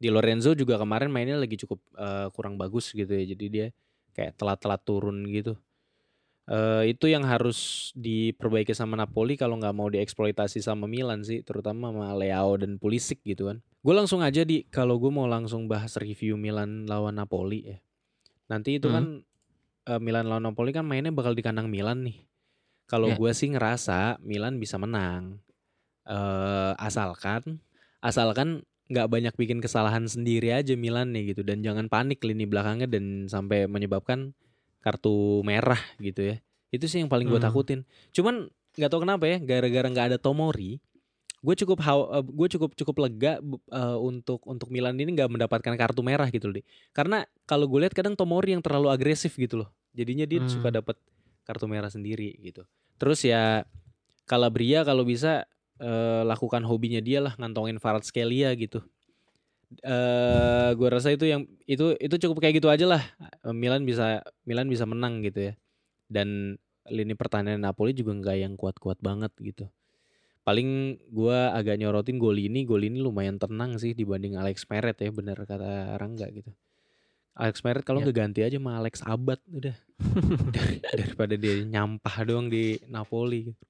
Di 0.02 0.10
Lorenzo 0.10 0.56
juga 0.56 0.80
kemarin 0.80 1.12
mainnya 1.12 1.38
lagi 1.38 1.54
cukup 1.60 1.80
eh, 1.94 2.28
kurang 2.32 2.56
bagus 2.56 2.90
gitu 2.90 3.12
ya. 3.12 3.24
Jadi 3.28 3.46
dia 3.52 3.66
kayak 4.12 4.36
telat-telat 4.36 4.80
turun 4.82 5.24
gitu. 5.28 5.54
Eh, 6.50 6.90
itu 6.90 7.06
yang 7.06 7.22
harus 7.22 7.92
diperbaiki 7.94 8.74
sama 8.74 8.98
Napoli 8.98 9.38
kalau 9.38 9.54
nggak 9.62 9.76
mau 9.78 9.86
dieksploitasi 9.86 10.58
sama 10.58 10.90
Milan 10.90 11.22
sih, 11.22 11.46
terutama 11.46 11.94
sama 11.94 12.10
Leao 12.18 12.58
dan 12.58 12.82
Pulisic 12.82 13.22
gitu 13.22 13.46
kan. 13.46 13.62
Gue 13.82 13.94
langsung 13.94 14.26
aja 14.26 14.42
di 14.42 14.66
kalau 14.66 14.98
gue 14.98 15.10
mau 15.10 15.30
langsung 15.30 15.70
bahas 15.70 15.94
review 16.00 16.34
Milan 16.34 16.90
lawan 16.90 17.14
Napoli 17.14 17.76
ya. 17.76 17.78
Nanti 18.50 18.82
itu 18.82 18.90
Hmm. 18.90 18.96
kan 18.96 19.04
eh, 19.86 20.00
Milan 20.02 20.26
lawan 20.26 20.50
Napoli 20.50 20.74
kan 20.74 20.82
mainnya 20.82 21.14
bakal 21.14 21.38
di 21.38 21.46
kandang 21.46 21.70
Milan 21.70 22.02
nih. 22.02 22.18
Kalau 22.86 23.08
Ya. 23.08 23.16
gue 23.16 23.32
sih 23.32 23.48
ngerasa 23.48 24.20
Milan 24.20 24.56
bisa 24.56 24.76
menang. 24.76 25.38
eh 26.02 26.72
asalkan 26.82 27.62
asalkan 28.02 28.66
nggak 28.90 29.06
banyak 29.06 29.34
bikin 29.38 29.62
kesalahan 29.62 30.10
sendiri 30.10 30.50
aja 30.50 30.74
Milan 30.74 31.14
nih 31.14 31.30
gitu 31.30 31.46
dan 31.46 31.62
jangan 31.62 31.86
panik 31.86 32.18
lini 32.26 32.42
belakangnya 32.42 32.90
dan 32.90 33.30
sampai 33.30 33.70
menyebabkan 33.70 34.34
kartu 34.82 35.46
merah 35.46 35.78
gitu 36.02 36.34
ya. 36.34 36.36
Itu 36.74 36.90
sih 36.90 36.98
yang 36.98 37.06
paling 37.06 37.30
gue 37.30 37.38
Hmm. 37.38 37.46
takutin. 37.46 37.80
Cuman 38.10 38.50
nggak 38.74 38.90
tahu 38.90 39.06
kenapa 39.06 39.30
ya 39.30 39.38
gara-gara 39.38 39.86
nggak 39.86 40.06
ada 40.10 40.18
Tomori, 40.18 40.82
gue 41.38 41.54
cukup 41.54 41.78
gue 42.26 42.48
cukup 42.58 42.70
cukup 42.74 42.96
lega 43.06 43.38
eh, 43.70 43.96
untuk 44.02 44.42
untuk 44.44 44.74
Milan 44.74 44.98
ini 44.98 45.14
nggak 45.14 45.30
mendapatkan 45.30 45.78
kartu 45.78 46.02
merah 46.02 46.26
gitu 46.34 46.50
loh. 46.50 46.58
Di. 46.58 46.66
Karena 46.90 47.22
kalau 47.46 47.70
gue 47.70 47.86
lihat 47.86 47.94
kadang 47.94 48.18
Tomori 48.18 48.58
yang 48.58 48.60
terlalu 48.60 48.90
agresif 48.90 49.38
gitu 49.38 49.62
loh. 49.62 49.70
Jadinya 49.94 50.26
dia 50.26 50.42
Hmm. 50.42 50.50
suka 50.50 50.74
dapat 50.74 50.98
kartu 51.46 51.66
merah 51.70 51.90
sendiri 51.90 52.38
gitu. 52.40 52.66
Terus 52.98 53.22
ya 53.26 53.66
Calabria 54.26 54.86
kalau 54.86 55.02
bisa 55.02 55.46
eh, 55.82 56.22
lakukan 56.22 56.62
hobinya 56.66 57.02
dia 57.02 57.22
lah 57.22 57.34
ngantongin 57.38 57.78
Kvaratskhelia 57.82 58.54
gitu. 58.58 58.82
Eh 59.82 60.70
gue 60.76 60.88
rasa 60.88 61.10
itu 61.10 61.24
yang 61.24 61.48
itu 61.64 61.96
itu 61.96 62.14
cukup 62.28 62.44
kayak 62.44 62.60
gitu 62.60 62.68
aja 62.68 62.84
lah. 62.84 63.02
Milan 63.50 63.88
bisa 63.88 64.20
Milan 64.44 64.68
bisa 64.68 64.84
menang 64.84 65.24
gitu 65.24 65.52
ya. 65.52 65.54
Dan 66.12 66.60
lini 66.90 67.14
pertahanan 67.14 67.62
Napoli 67.62 67.94
juga 67.94 68.12
nggak 68.18 68.36
yang 68.42 68.54
kuat-kuat 68.58 68.98
banget 68.98 69.30
gitu. 69.38 69.70
Paling 70.42 70.98
gua 71.14 71.54
agak 71.54 71.78
nyorotin 71.78 72.18
gol 72.18 72.34
ini, 72.34 72.66
gol 72.66 72.82
ini 72.82 72.98
lumayan 72.98 73.38
tenang 73.38 73.78
sih 73.78 73.94
dibanding 73.94 74.34
Alex 74.34 74.66
Meret 74.66 74.98
ya, 74.98 75.14
bener 75.14 75.38
kata 75.46 75.94
Rangga 75.94 76.26
gitu. 76.34 76.50
Alex 77.34 77.60
Meret 77.60 77.82
kalau 77.82 77.98
Ya. 77.98 78.04
nggak 78.04 78.18
ganti 78.18 78.40
aja 78.40 78.56
sama 78.56 78.76
Alex 78.76 79.00
Abad 79.00 79.40
udah 79.46 79.76
Dar- 80.50 80.80
daripada 81.00 81.34
dia 81.34 81.62
nyampah 81.62 82.14
doang 82.22 82.46
di 82.46 82.76
Napoli. 82.86 83.48
gitu. 83.48 83.62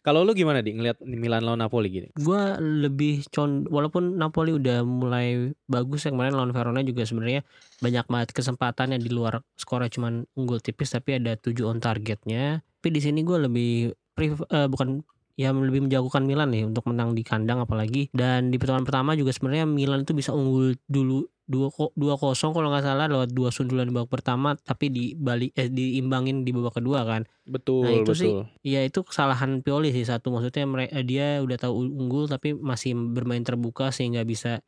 Kalau 0.00 0.22
lu 0.22 0.32
gimana 0.32 0.60
di 0.60 0.70
ngeliat 0.70 1.02
Milan 1.02 1.42
lawan 1.42 1.58
Napoli 1.58 1.90
gini? 1.90 2.08
Gua 2.14 2.54
lebih 2.58 3.26
con 3.26 3.66
walaupun 3.66 4.14
Napoli 4.14 4.54
udah 4.54 4.80
mulai 4.80 5.50
bagus 5.66 6.06
ya 6.06 6.14
kemarin 6.14 6.30
lawan 6.32 6.54
Verona 6.54 6.78
juga 6.80 7.02
sebenarnya 7.02 7.42
banyak 7.76 8.06
banget 8.06 8.28
kesempatan 8.30 8.94
yang 8.94 9.02
di 9.02 9.10
luar 9.10 9.42
skornya 9.54 9.90
cuman 9.90 10.22
unggul 10.32 10.62
tipis 10.62 10.94
tapi 10.94 11.18
ada 11.18 11.34
7 11.34 11.66
on 11.66 11.82
targetnya. 11.82 12.62
Tapi 12.76 12.88
di 12.88 13.00
sini 13.00 13.20
gua 13.20 13.42
lebih 13.42 13.90
pref- 14.12 14.46
eh, 14.46 14.68
bukan 14.68 15.02
ya 15.36 15.52
lebih 15.52 15.84
menjagokan 15.84 16.24
Milan 16.24 16.48
nih 16.48 16.64
untuk 16.64 16.88
menang 16.88 17.12
di 17.12 17.20
kandang 17.20 17.60
apalagi 17.60 18.08
dan 18.16 18.48
di 18.48 18.56
pertemuan 18.56 18.88
pertama 18.88 19.12
juga 19.12 19.36
sebenarnya 19.36 19.68
Milan 19.68 20.02
itu 20.08 20.16
bisa 20.16 20.32
unggul 20.32 20.80
dulu 20.88 21.28
2 21.46 21.70
dua 21.94 22.18
kosong 22.18 22.50
kalau 22.50 22.74
nggak 22.74 22.82
salah 22.82 23.06
lewat 23.06 23.30
dua 23.30 23.54
sundulan 23.54 23.86
di 23.86 23.94
babak 23.94 24.18
pertama 24.18 24.58
tapi 24.58 24.90
di 24.90 25.14
balik 25.14 25.54
eh, 25.54 25.70
diimbangin 25.70 26.42
di 26.42 26.50
babak 26.50 26.82
kedua 26.82 27.06
kan. 27.06 27.22
Betul, 27.46 27.86
Nah, 27.86 27.92
itu 27.94 28.10
betul. 28.10 28.18
sih 28.18 28.32
Iya 28.66 28.80
itu 28.82 29.06
kesalahan 29.06 29.62
Pioli 29.62 29.94
sih 29.94 30.02
satu 30.02 30.34
maksudnya 30.34 30.66
mereka 30.66 30.98
dia 31.06 31.38
udah 31.38 31.54
tahu 31.54 31.86
unggul 31.86 32.26
tapi 32.26 32.50
masih 32.50 32.98
bermain 32.98 33.46
terbuka 33.46 33.94
sehingga 33.94 34.26
bisa 34.26 34.58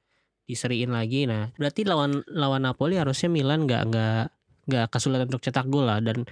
diseriin 0.47 0.95
lagi. 0.95 1.27
Nah 1.27 1.51
berarti 1.59 1.83
lawan 1.83 2.23
lawan 2.31 2.63
Napoli 2.63 2.95
harusnya 2.95 3.27
Milan 3.27 3.67
nggak 3.67 3.83
nggak 3.91 4.23
nggak 4.71 4.87
kesulitan 4.95 5.27
untuk 5.33 5.43
cetak 5.43 5.67
gol 5.67 5.83
lah 5.89 5.99
dan 5.99 6.23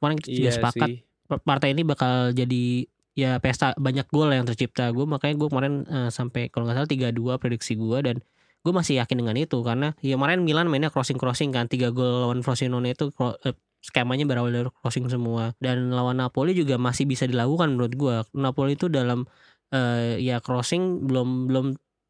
kemarin 0.00 0.16
kita 0.16 0.32
juga 0.32 0.48
Iya 0.48 0.56
sepakat 0.56 0.88
sih. 0.88 0.96
pa- 1.28 1.42
partai 1.44 1.76
ini 1.76 1.82
bakal 1.84 2.32
jadi 2.32 2.88
ya 3.18 3.38
pesta 3.42 3.74
banyak 3.76 4.06
gol 4.10 4.30
yang 4.30 4.46
tercipta. 4.46 4.90
Gue 4.94 5.06
makanya 5.06 5.34
gue 5.38 5.48
kemarin 5.50 5.74
eh, 5.86 6.10
sampai 6.12 6.48
kalau 6.52 6.66
nggak 6.68 6.76
salah 6.84 6.90
3-2 6.90 7.42
prediksi 7.42 7.74
gue 7.74 7.98
dan 8.02 8.16
gue 8.60 8.72
masih 8.72 9.00
yakin 9.02 9.16
dengan 9.24 9.36
itu. 9.38 9.58
Karena 9.62 9.92
ya 10.04 10.14
kemarin 10.16 10.42
Milan 10.46 10.66
mainnya 10.70 10.92
crossing 10.92 11.18
crossing 11.18 11.50
kan 11.50 11.66
tiga 11.66 11.90
gol 11.90 12.28
lawan 12.28 12.40
Frosinone 12.44 12.94
itu 12.94 13.10
eh, 13.46 13.54
skemanya 13.80 14.24
berawal 14.28 14.52
dari 14.52 14.70
crossing 14.82 15.08
semua. 15.10 15.54
Dan 15.58 15.90
lawan 15.90 16.20
Napoli 16.20 16.54
juga 16.54 16.76
masih 16.76 17.08
bisa 17.08 17.26
dilakukan 17.26 17.74
menurut 17.74 17.94
gua. 17.96 18.16
Napoli 18.36 18.78
itu 18.78 18.86
dalam 18.86 19.26
eh, 19.74 20.20
ya 20.22 20.38
crossing 20.42 21.06
belum 21.06 21.50
belum 21.50 21.66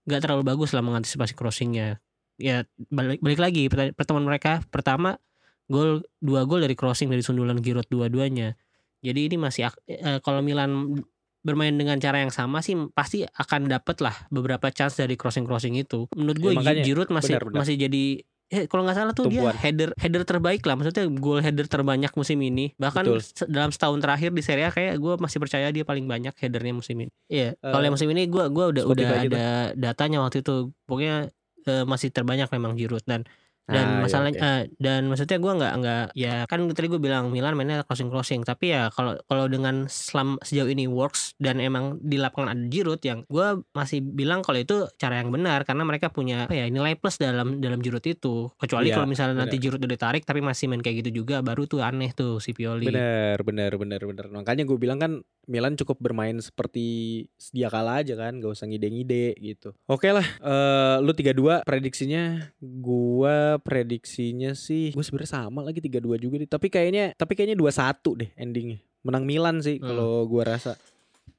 nggak 0.09 0.21
terlalu 0.25 0.43
bagus 0.47 0.73
lah 0.77 0.83
mengantisipasi 0.85 1.33
crossingnya. 1.37 2.01
Ya 2.41 2.65
balik 2.89 3.21
balik 3.21 3.41
lagi 3.41 3.69
pertemuan 3.69 4.25
mereka 4.25 4.65
pertama 4.73 5.21
gol 5.69 6.03
dua 6.19 6.49
gol 6.49 6.65
dari 6.65 6.75
crossing 6.75 7.13
dari 7.13 7.21
sundulan 7.23 7.61
Giroud 7.61 7.87
dua-duanya 7.87 8.57
jadi 9.01 9.21
ini 9.27 9.37
masih 9.37 9.69
eh, 9.87 10.19
kalau 10.21 10.41
Milan 10.41 11.01
bermain 11.41 11.73
dengan 11.73 11.97
cara 11.97 12.21
yang 12.21 12.29
sama 12.29 12.61
sih 12.61 12.77
pasti 12.93 13.25
akan 13.25 13.65
dapet 13.67 14.05
lah 14.05 14.13
beberapa 14.29 14.69
chance 14.69 14.95
dari 14.95 15.17
crossing 15.17 15.49
crossing 15.49 15.73
itu 15.75 16.05
menurut 16.13 16.37
gue 16.37 16.51
Ya, 16.53 16.85
Giroud 16.85 17.09
masih 17.09 17.41
benar, 17.41 17.45
benar. 17.49 17.59
masih 17.65 17.75
jadi 17.81 18.05
eh, 18.51 18.69
kalau 18.69 18.85
nggak 18.85 18.93
salah 18.93 19.15
tuh 19.17 19.25
Tumpuan. 19.25 19.57
dia 19.57 19.63
header 19.65 19.91
header 19.97 20.29
terbaik 20.29 20.61
lah 20.69 20.77
maksudnya 20.77 21.09
gol 21.09 21.41
header 21.41 21.65
terbanyak 21.65 22.13
musim 22.13 22.37
ini 22.45 22.77
bahkan 22.77 23.09
Betul. 23.09 23.49
dalam 23.49 23.73
setahun 23.73 24.05
terakhir 24.05 24.37
di 24.37 24.43
Serie 24.45 24.69
A 24.69 24.71
kayak 24.71 25.01
gue 25.01 25.17
masih 25.17 25.41
percaya 25.41 25.73
dia 25.73 25.81
paling 25.81 26.05
banyak 26.05 26.37
headernya 26.37 26.77
musim 26.77 27.01
ini 27.01 27.13
iya 27.27 27.57
Eh, 27.57 27.73
kalau 27.73 27.81
yang 27.81 27.97
musim 27.97 28.13
ini 28.13 28.29
gue 28.29 28.45
gua 28.53 28.69
udah 28.69 28.85
udah 28.85 29.09
ada 29.25 29.45
datanya 29.73 30.21
waktu 30.21 30.45
itu 30.45 30.77
pokoknya 30.85 31.33
eh, 31.65 31.85
masih 31.89 32.13
terbanyak 32.13 32.53
memang 32.53 32.77
Giroud 32.77 33.07
dan 33.09 33.25
dan 33.71 33.81
Ah, 33.81 33.93
iya, 33.93 34.03
masalahnya 34.03 34.33
oke. 34.35 34.43
eh, 34.45 34.63
dan 34.77 35.01
maksudnya 35.07 35.39
gue 35.39 35.53
nggak 35.55 35.73
nggak 35.77 36.05
ya 36.13 36.35
kan 36.45 36.61
tadi 36.69 36.87
gue 36.87 36.99
bilang 36.99 37.31
Milan 37.31 37.55
mainnya 37.55 37.81
crossing 37.81 38.07
crossing 38.07 38.43
tapi 38.43 38.71
ya 38.71 38.91
kalau 38.91 39.15
kalau 39.25 39.47
dengan 39.47 39.87
selam 39.87 40.37
sejauh 40.41 40.67
ini 40.67 40.85
works 40.85 41.33
dan 41.37 41.57
emang 41.57 41.97
di 41.99 42.17
lapangan 42.17 42.53
ada 42.53 42.65
Giroud 42.67 42.99
yang 43.01 43.23
gue 43.25 43.47
masih 43.71 44.03
bilang 44.03 44.43
kalau 44.43 44.59
itu 44.59 44.91
cara 44.95 45.17
yang 45.17 45.31
benar 45.31 45.63
karena 45.63 45.83
mereka 45.83 46.09
punya 46.09 46.45
apa 46.45 46.57
ya 46.57 46.67
nilai 46.67 46.95
plus 46.95 47.17
dalam 47.17 47.59
dalam 47.59 47.79
Giroud 47.79 48.03
itu 48.03 48.51
kecuali 48.53 48.91
Iya, 48.91 48.97
kalau 48.97 49.07
misalnya 49.07 49.37
nanti 49.39 49.57
benar. 49.57 49.65
Giroud 49.65 49.81
udah 49.81 49.93
ditarik 49.93 50.23
tapi 50.25 50.41
masih 50.41 50.67
main 50.67 50.81
kayak 50.81 51.07
gitu 51.07 51.23
juga 51.23 51.39
baru 51.41 51.65
tuh 51.65 51.81
aneh 51.81 52.11
tuh 52.11 52.37
si 52.37 52.51
Pioli 52.51 52.91
Bener, 52.91 53.39
bener, 53.41 53.71
bener, 53.73 54.03
bener. 54.03 54.27
Makanya 54.29 54.65
gue 54.65 54.75
bilang 54.75 54.99
kan 54.99 55.13
Milan 55.47 55.75
cukup 55.75 55.99
bermain 55.99 56.35
seperti 56.39 56.87
sedia 57.35 57.69
kala 57.69 58.01
aja 58.01 58.15
kan, 58.15 58.39
gak 58.39 58.51
usah 58.51 58.67
ngide-ngide 58.67 59.35
gitu. 59.37 59.75
Oke 59.85 60.11
lah, 60.11 60.23
eh 60.23 60.97
lu 60.99 61.11
3-2 61.11 61.63
prediksinya, 61.63 62.51
gua 62.61 63.60
prediksinya 63.61 64.53
sih, 64.53 64.91
gue 64.91 65.01
sebenarnya 65.01 65.33
sama 65.39 65.61
lagi 65.61 65.79
3-2 65.79 66.17
juga 66.17 66.37
deh. 66.37 66.49
Tapi 66.49 66.67
kayaknya, 66.67 67.13
tapi 67.15 67.33
kayaknya 67.33 67.55
2-1 67.55 68.17
deh 68.17 68.31
endingnya. 68.35 68.81
Menang 69.01 69.25
Milan 69.25 69.61
sih 69.61 69.77
Hmm. 69.77 69.87
kalau 69.87 70.25
gua 70.25 70.45
rasa. 70.51 70.77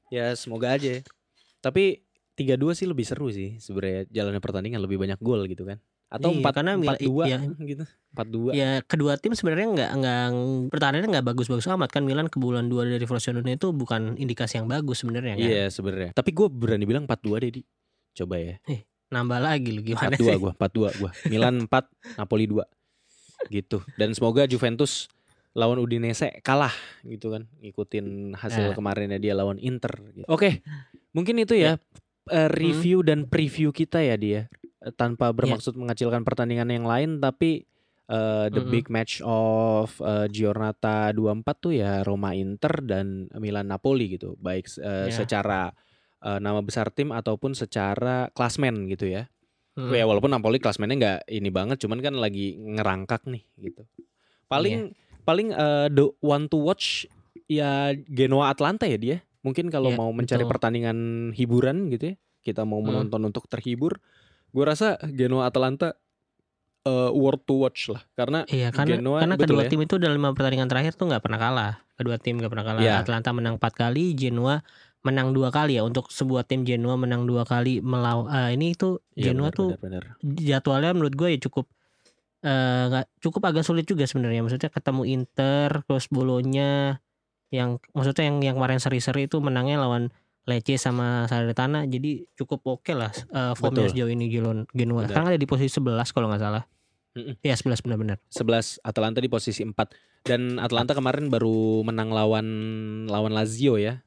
Ya 0.08 0.34
semoga 0.34 0.72
aja. 0.72 0.98
ya. 0.98 1.02
Tapi 1.60 2.02
3-2 2.34 2.74
sih 2.74 2.86
lebih 2.86 3.04
seru 3.04 3.30
sih 3.30 3.58
sebenarnya 3.58 4.08
jalannya 4.08 4.40
pertandingan 4.40 4.80
lebih 4.80 4.98
banyak 4.98 5.20
gol 5.20 5.46
gitu 5.46 5.64
kan. 5.64 5.78
Atau 6.08 6.34
Iya, 6.34 6.42
4 6.42 6.54
karena 6.54 6.72
Mil- 6.74 6.92
4-2 6.92 7.24
iya. 7.24 7.38
gitu. 7.72 7.84
4-2. 8.12 8.52
ya 8.52 8.84
kedua 8.84 9.16
tim 9.16 9.32
sebenarnya 9.32 9.68
nggak 9.72 9.92
nggak 9.96 10.24
pertahanannya 10.68 11.08
nggak 11.08 11.26
bagus-bagus 11.26 11.64
amat 11.70 11.88
kan 11.90 12.04
Milan 12.04 12.28
kebobolan 12.28 12.68
dua 12.68 12.84
dari 12.84 13.06
Frosinone 13.06 13.56
itu 13.56 13.72
bukan 13.72 14.20
indikasi 14.20 14.60
yang 14.60 14.68
bagus 14.68 15.00
sebenarnya 15.00 15.40
kan 15.40 15.48
Iya 15.48 15.64
sebenarnya. 15.70 16.12
Tapi 16.12 16.30
gue 16.32 16.48
berani 16.50 16.84
bilang 16.84 17.06
4-2 17.06 17.40
deh 17.40 17.52
di. 17.56 17.62
Coba 18.12 18.36
ya. 18.36 18.60
Nambah 19.12 19.38
lagi 19.38 19.70
lu 19.70 19.84
gimana 19.84 20.16
4-2 20.16 20.24
sih 20.24 20.38
gua, 20.40 20.52
4-2 20.56 21.00
gua. 21.00 21.12
Milan 21.28 21.56
4, 21.68 22.18
Napoli 22.18 22.48
2. 22.48 22.64
Gitu. 23.48 23.84
Dan 23.96 24.14
semoga 24.14 24.46
Juventus 24.46 25.12
lawan 25.52 25.78
Udinese 25.78 26.40
kalah 26.40 26.72
gitu 27.04 27.36
kan. 27.36 27.44
Ngikutin 27.60 28.34
hasil 28.34 28.72
Eh. 28.72 28.74
kemarinnya 28.74 29.20
dia 29.20 29.36
lawan 29.36 29.60
Inter 29.60 29.92
gitu. 30.10 30.24
Oke. 30.26 30.64
Mungkin 31.12 31.36
itu 31.38 31.54
ya 31.54 31.76
eh, 32.28 32.48
review 32.48 33.04
dan 33.04 33.28
preview 33.28 33.70
kita 33.70 34.00
ya 34.00 34.16
dia. 34.16 34.42
Eh, 34.80 34.94
Tanpa 34.94 35.30
bermaksud 35.30 35.76
mengecilkan 35.76 36.24
pertandingan 36.24 36.72
yang 36.72 36.88
lain 36.88 37.20
tapi 37.20 37.68
eh, 38.08 38.48
the 38.48 38.64
Mm-mm. 38.64 38.72
big 38.72 38.88
match 38.88 39.20
of 39.22 39.92
eh, 40.00 40.30
Giornata 40.30 41.12
24 41.12 41.44
tuh 41.60 41.74
ya 41.74 42.00
Roma 42.02 42.32
Inter 42.32 42.80
dan 42.80 43.28
Milan 43.36 43.68
Napoli 43.68 44.16
gitu. 44.16 44.40
Baik 44.40 44.72
eh, 44.80 45.12
Ya. 45.12 45.14
secara 45.14 45.76
eh, 46.22 46.40
nama 46.40 46.62
besar 46.62 46.90
tim 46.90 47.10
ataupun 47.10 47.52
secara 47.52 48.30
klasmen 48.32 48.88
gitu 48.88 49.06
ya. 49.06 49.28
Hmm. 49.72 49.88
Ya 49.90 50.04
walaupun 50.04 50.28
Napoli 50.28 50.60
klasmennya 50.60 50.98
nggak 50.98 51.20
ini 51.28 51.48
banget, 51.48 51.78
cuman 51.80 52.00
kan 52.00 52.14
lagi 52.16 52.56
ngerangkak 52.56 53.24
nih 53.26 53.44
gitu. 53.58 53.88
Paling 54.46 54.92
paling 55.24 55.52
eh, 55.52 55.88
the 55.90 56.12
one 56.20 56.46
to 56.46 56.60
watch 56.60 57.08
ya 57.48 57.92
Genoa 58.08 58.52
Atlanta 58.52 58.84
ya 58.84 58.96
dia. 58.96 59.18
Mungkin 59.42 59.74
kalau 59.74 59.90
Iya, 59.90 59.98
mau 59.98 60.12
mencari 60.14 60.44
betul. 60.44 60.52
pertandingan 60.54 60.98
hiburan 61.34 61.90
gitu 61.90 62.14
ya, 62.14 62.16
kita 62.42 62.62
mau 62.62 62.78
Hmm. 62.78 62.94
menonton 62.94 63.22
untuk 63.26 63.50
terhibur, 63.50 63.98
Gue 64.52 64.68
rasa 64.68 65.00
Genoa 65.08 65.48
Atalanta 65.48 65.96
uh, 66.84 67.10
worth 67.10 67.48
to 67.48 67.56
watch 67.56 67.88
lah 67.88 68.04
karena 68.14 68.44
Iya 68.46 68.70
karena 68.70 69.00
Genoa, 69.00 69.18
karena 69.24 69.36
betul 69.40 69.48
kedua 69.56 69.64
ya. 69.64 69.70
tim 69.72 69.80
itu 69.80 69.96
dalam 69.96 70.16
lima 70.20 70.30
pertandingan 70.36 70.68
terakhir 70.68 70.94
tuh 70.94 71.08
nggak 71.08 71.24
pernah 71.24 71.40
kalah. 71.40 71.74
Kedua 71.96 72.20
tim 72.20 72.36
nggak 72.36 72.52
pernah 72.52 72.66
kalah. 72.68 72.82
Iya. 72.84 72.94
Atlanta 73.00 73.30
menang 73.32 73.56
empat 73.56 73.74
kali, 73.74 74.12
Genoa 74.12 74.60
menang 75.02 75.34
dua 75.34 75.50
kali 75.50 75.78
ya. 75.78 75.84
Untuk 75.86 76.10
sebuah 76.14 76.46
tim 76.46 76.62
Genoa 76.66 76.98
menang 76.98 77.26
dua 77.26 77.46
kali 77.46 77.82
melawan 77.82 78.30
ini 78.54 78.74
itu 78.78 79.02
Iya, 79.18 79.34
Genoa 79.34 79.50
benar, 79.50 79.58
tuh 79.58 79.70
benar, 79.82 80.04
benar. 80.16 80.38
jadwalnya 80.38 80.92
menurut 80.94 81.14
gue 81.18 81.30
ya 81.34 81.40
cukup 81.42 81.66
eh, 82.42 82.84
nggak 82.90 83.06
cukup 83.22 83.42
agak 83.50 83.64
sulit 83.66 83.86
juga 83.86 84.06
sebenarnya. 84.06 84.42
Maksudnya 84.46 84.70
ketemu 84.70 85.02
Inter 85.10 85.70
terus 85.86 86.06
Bolonya 86.10 87.02
yang 87.52 87.84
maksudnya 87.92 88.32
yang 88.32 88.38
yang 88.40 88.56
kemarin 88.56 88.80
seri-seri 88.80 89.28
itu 89.28 89.38
menangnya 89.44 89.82
lawan 89.84 90.10
Lecce 90.42 90.82
sama 90.82 91.30
Salernitana 91.30 91.86
jadi 91.86 92.26
cukup 92.34 92.66
oke 92.80 92.94
lah 92.98 93.14
eh, 93.14 93.54
formnya 93.54 93.86
Betul. 93.86 93.94
sejauh 93.94 94.10
ini 94.10 94.26
Genoa. 94.32 94.66
Genoa. 94.74 95.06
Sekarang 95.06 95.30
ada 95.30 95.38
di 95.38 95.46
posisi 95.46 95.70
11 95.78 96.10
kalau 96.16 96.32
nggak 96.34 96.42
salah. 96.42 96.64
Mm-mm. 97.12 97.36
Iya 97.44 97.60
11 97.60 97.84
benar-benar. 97.84 98.18
11 98.32 98.80
Atalanta 98.88 99.20
di 99.20 99.28
posisi 99.28 99.62
4 99.68 99.76
dan 100.24 100.58
Atalanta 100.64 100.96
kemarin 100.96 101.28
baru 101.28 101.84
menang 101.84 102.10
lawan 102.10 102.48
lawan 103.06 103.34
Lazio 103.36 103.76
ya. 103.78 104.00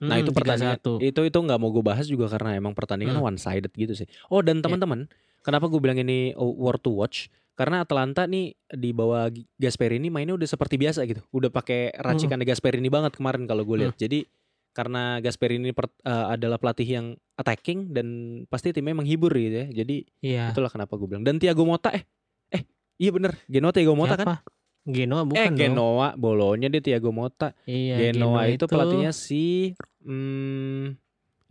Nah 0.00 0.16
Hmm, 0.16 0.22
itu 0.22 0.30
pertandingan 0.30 0.78
3-1. 0.78 0.96
itu 1.02 1.20
itu 1.22 1.38
nggak 1.38 1.58
mau 1.58 1.68
gue 1.68 1.82
bahas 1.82 2.04
juga 2.04 2.24
karena 2.26 2.54
emang 2.54 2.72
pertandingan 2.72 3.14
Hmm. 3.14 3.26
one 3.26 3.36
sided 3.36 3.68
gitu 3.70 3.92
sih. 3.94 4.08
Oh 4.26 4.40
dan 4.40 4.58
teman-teman, 4.58 5.12
kenapa 5.38 5.66
gue 5.66 5.76
bilang 5.76 5.96
ini 5.96 6.32
worth 6.34 6.80
to 6.80 6.90
watch? 6.90 7.28
Karena 7.52 7.84
Atalanta 7.84 8.24
nih 8.24 8.56
di 8.66 8.90
bawah 8.90 9.28
Gasperini 9.54 10.08
mainnya 10.08 10.32
udah 10.32 10.48
seperti 10.48 10.74
biasa 10.76 11.04
gitu. 11.04 11.20
Udah 11.30 11.48
pakai 11.48 11.92
racikan 11.94 12.40
Gasperini 12.40 12.88
banget 12.88 13.12
kemarin 13.14 13.44
kalau 13.44 13.62
gue 13.62 13.76
lihat. 13.78 13.94
Jadi 13.94 14.24
karena 14.70 15.18
Gasperini 15.18 15.68
per- 15.70 15.92
eh, 16.00 16.26
adalah 16.30 16.56
pelatih 16.56 16.88
yang 16.88 17.06
attacking 17.34 17.90
dan 17.90 18.06
pasti 18.46 18.70
timnya 18.70 18.94
menghibur 18.94 19.28
gitu 19.30 19.52
ya. 19.54 19.68
Jadi 19.74 19.96
Iya. 20.22 20.44
itulah 20.50 20.68
kenapa 20.68 20.96
gue 20.96 21.04
bilang. 21.06 21.20
Dan 21.20 21.36
Thiago 21.36 21.62
Motta 21.62 21.92
eh 21.92 22.08
eh 22.48 22.64
iya 22.96 23.12
bener 23.12 23.36
Genoa 23.44 23.68
Thiago 23.70 23.92
Motta 23.92 24.16
kan? 24.16 24.40
Genoa 24.88 25.22
bukan 25.28 25.44
eh 25.44 25.48
dong. 25.52 25.58
Genoa 25.76 26.08
Bolonya 26.16 26.68
dia 26.72 26.80
Thiago 26.80 27.12
Motta. 27.12 27.52
Iya, 27.68 28.10
Genoa 28.10 28.48
itu 28.48 28.64
pelatihnya 28.64 29.12
si 29.12 29.76
hmm, 30.02 30.96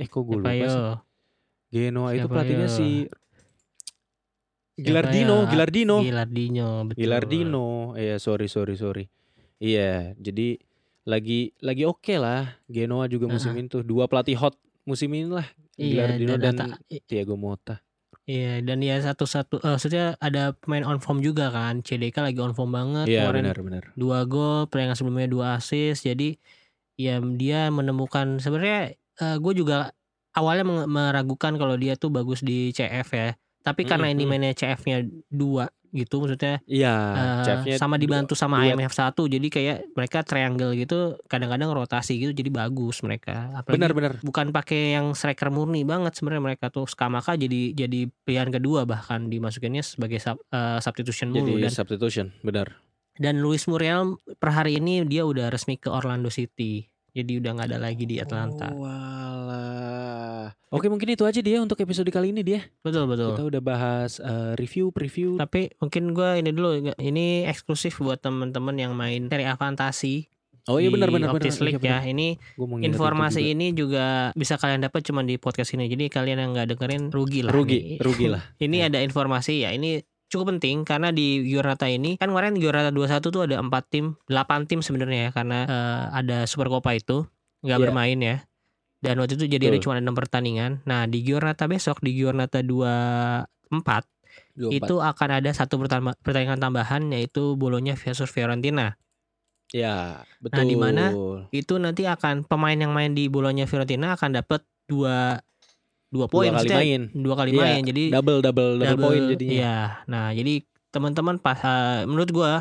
eh 0.02 0.08
kok 0.10 0.22
gue 0.26 0.40
lupa 0.42 0.66
sih. 0.66 0.84
Genoa 1.70 2.10
itu 2.18 2.26
Siapa 2.26 2.34
pelatihnya 2.34 2.68
yo? 2.68 2.74
si 2.74 2.88
Siapa 4.80 4.80
Gilardino, 4.80 5.36
ya? 5.44 5.50
Gilardino. 5.52 5.96
Gilardino, 6.00 6.68
betul. 6.88 7.00
Gilardino. 7.04 7.66
Iya, 8.00 8.16
sorry 8.18 8.48
sorry 8.48 8.76
sorry. 8.80 9.06
Iya, 9.60 10.16
jadi 10.16 10.56
lagi 11.04 11.52
lagi 11.60 11.84
oke 11.84 12.16
lah. 12.16 12.58
Genoa 12.72 13.12
juga 13.12 13.28
musim 13.28 13.52
ini 13.60 13.68
tuh 13.68 13.84
dua 13.84 14.08
pelatih 14.08 14.40
hot 14.40 14.56
musim 14.88 15.12
ini 15.12 15.28
lah. 15.28 15.44
Iya, 15.76 16.16
Gilardino 16.16 16.34
dan, 16.40 16.56
i- 16.88 17.04
Thiago 17.04 17.36
Motta. 17.36 17.84
Iya, 18.30 18.62
dan 18.62 18.78
ya 18.86 19.02
satu-satu 19.02 19.66
eh, 19.66 19.74
maksudnya 19.74 20.06
ada 20.22 20.54
pemain 20.54 20.86
on 20.86 21.02
form 21.02 21.26
juga 21.26 21.50
kan. 21.50 21.82
CDK 21.82 22.22
lagi 22.22 22.38
on 22.38 22.54
form 22.54 22.78
banget. 22.78 23.10
Iya, 23.10 23.26
Kemarin 23.26 23.42
benar 23.50 23.58
benar. 23.66 23.84
dua 23.98 24.30
gol, 24.30 24.70
pertandingan 24.70 24.98
sebelumnya 25.02 25.26
dua 25.26 25.48
assist. 25.58 26.06
Jadi 26.06 26.38
ya 26.94 27.18
dia 27.18 27.74
menemukan 27.74 28.38
sebenarnya 28.38 28.94
gue 29.20 29.54
juga 29.58 29.92
awalnya 30.38 30.86
meragukan 30.88 31.58
kalau 31.58 31.74
dia 31.76 31.98
tuh 31.98 32.14
bagus 32.14 32.46
di 32.46 32.70
CF 32.70 33.10
ya. 33.18 33.34
Tapi 33.66 33.84
karena 33.84 34.08
Mm, 34.08 34.16
ini 34.16 34.24
mm. 34.24 34.30
mainnya 34.30 34.54
CF-nya 34.56 34.98
dua 35.28 35.68
gitu 35.92 36.20
maksudnya 36.20 36.62
Iya, 36.64 36.94
chefnya 37.42 37.76
sama 37.76 37.96
dibantu 37.96 38.34
sama 38.34 38.62
duet. 38.62 38.74
IMF 38.74 38.92
1 38.92 39.26
jadi 39.26 39.48
kayak 39.48 39.78
mereka 39.92 40.22
triangle 40.22 40.74
gitu 40.74 40.98
kadang-kadang 41.26 41.70
rotasi 41.70 42.18
gitu 42.18 42.32
jadi 42.32 42.50
bagus 42.50 43.00
mereka 43.00 43.50
apalagi 43.54 43.76
Benar 43.76 43.92
benar. 43.92 44.14
bukan 44.20 44.50
pakai 44.50 44.94
yang 44.94 45.12
striker 45.12 45.48
murni 45.48 45.82
banget 45.82 46.14
sebenarnya 46.14 46.44
mereka 46.46 46.66
tuh 46.68 46.86
Skamaka 46.86 47.34
jadi 47.34 47.74
jadi 47.74 48.00
pilihan 48.20 48.50
kedua 48.50 48.84
bahkan 48.84 49.26
dimasukinnya 49.26 49.82
sebagai 49.82 50.18
sub- 50.18 50.46
eh, 50.48 50.78
substitution 50.80 51.30
mulu 51.30 51.56
Jadi 51.56 51.64
dan 51.64 51.74
substitution, 51.74 52.26
benar. 52.40 52.78
dan 53.16 53.40
Luis 53.40 53.66
Muriel 53.66 54.14
per 54.36 54.54
hari 54.54 54.78
ini 54.78 55.04
dia 55.04 55.24
udah 55.24 55.48
resmi 55.48 55.76
ke 55.76 55.88
Orlando 55.88 56.30
City 56.30 56.86
jadi 57.10 57.38
udah 57.38 57.52
nggak 57.52 57.68
ada 57.68 57.80
lagi 57.82 58.06
di 58.06 58.16
Atlanta 58.16 58.70
Oh, 58.70 58.86
walah. 58.86 59.89
Oke, 60.70 60.86
mungkin 60.86 61.10
itu 61.10 61.22
aja 61.22 61.40
dia 61.40 61.58
untuk 61.58 61.78
episode 61.78 62.06
kali 62.08 62.30
ini 62.30 62.42
dia. 62.42 62.62
betul 62.80 63.06
betul 63.06 63.34
Kita 63.34 63.44
udah 63.48 63.62
bahas 63.62 64.18
eh, 64.18 64.54
review, 64.54 64.90
preview. 64.90 65.34
tapi 65.36 65.74
mungkin 65.78 66.12
gue 66.12 66.30
ini 66.38 66.50
dulu 66.50 66.70
ini 66.96 67.44
eksklusif 67.44 67.98
buat 67.98 68.18
teman-teman 68.18 68.76
yang 68.76 68.94
main 68.94 69.26
Serie 69.26 69.46
A 69.46 69.54
fantasi 69.54 70.30
Oh 70.66 70.78
iya 70.78 70.88
benar 70.88 71.10
benar 71.10 71.32
benar. 71.32 71.50
League 71.60 71.82
ya 71.82 72.04
ini 72.04 72.38
informasi 72.80 73.42
juga. 73.42 73.52
ini 73.52 73.66
juga 73.72 74.06
bisa 74.34 74.54
kalian 74.54 74.80
dapat 74.80 75.02
cuma 75.02 75.22
di 75.22 75.36
podcast 75.36 75.74
ini 75.74 75.88
jadi 75.88 76.06
kalian 76.08 76.38
yang 76.38 76.52
nggak 76.54 76.68
dengerin 76.70 77.04
rugi 77.10 77.42
lah 77.42 77.50
rugi, 77.50 77.98
nih. 77.98 77.98
rugi 78.06 78.26
lah. 78.28 78.44
ini 78.58 78.78
Ya. 78.78 78.86
ada 78.86 79.00
informasi 79.00 79.54
ya 79.60 79.72
ini 79.72 80.02
cukup 80.28 80.54
penting 80.54 80.86
karena 80.86 81.10
di 81.10 81.42
Giornata 81.44 81.90
ini 81.90 82.14
kan 82.14 82.30
kemarin 82.30 82.54
Giornata 82.54 82.94
21 82.94 83.02
tuh 83.26 83.42
ada 83.44 83.58
4 83.58 83.66
tim 83.88 84.06
8 84.24 84.70
tim 84.70 84.80
sebenarnya 84.80 85.20
ya 85.20 85.32
karena 85.32 85.60
eh, 85.66 86.04
ada 86.16 86.38
Super 86.46 86.70
Copa 86.70 86.94
itu 86.94 87.26
nggak 87.60 87.74
Iya. 87.74 87.84
bermain 87.84 88.20
ya 88.20 88.36
dan 89.00 89.16
waktu 89.20 89.40
itu 89.40 89.46
jadi 89.48 89.72
Betul. 89.72 89.84
cuma 89.90 89.94
ada 90.00 90.04
6 90.08 90.20
pertandingan 90.20 90.72
nah 90.84 91.08
di 91.08 91.24
Giornata 91.24 91.66
besok 91.68 92.04
di 92.04 92.16
Giornata 92.16 92.60
24 92.60 93.48
24. 94.60 94.76
itu 94.76 94.96
akan 95.00 95.30
ada 95.40 95.50
satu 95.56 95.80
pertandingan 96.24 96.60
tambahan 96.60 97.08
yaitu 97.16 97.56
Bolonya 97.56 97.96
versus 97.96 98.28
Fiorentina 98.30 99.00
ya, 99.70 100.26
betul. 100.42 100.58
Nah, 100.58 100.66
di 100.66 100.76
mana? 100.76 101.06
itu 101.54 101.78
nanti 101.78 102.10
akan 102.10 102.42
pemain 102.44 102.74
yang 102.74 102.90
main 102.90 103.14
di 103.14 103.30
Bolonya 103.30 103.70
Fiorentina 103.70 104.18
akan 104.18 104.42
dapat 104.42 104.66
dua 104.90 105.38
dua 106.10 106.26
Dua 106.26 106.26
poin 106.26 106.50
kali 106.50 106.56
maksudnya 106.58 106.80
main. 106.82 107.02
dua 107.14 107.36
kali 107.38 107.50
Iya, 107.54 107.62
main 107.62 107.82
jadi 107.86 108.04
Double 108.10 108.40
double 108.42 108.72
double, 108.82 108.98
poin 109.06 109.22
jadinya. 109.30 109.54
Iya. 109.54 109.76
Nah, 110.10 110.26
jadi 110.34 110.54
teman-teman 110.90 111.38
pas 111.38 111.62
eh, 111.62 112.02
menurut 112.10 112.30
gua 112.34 112.52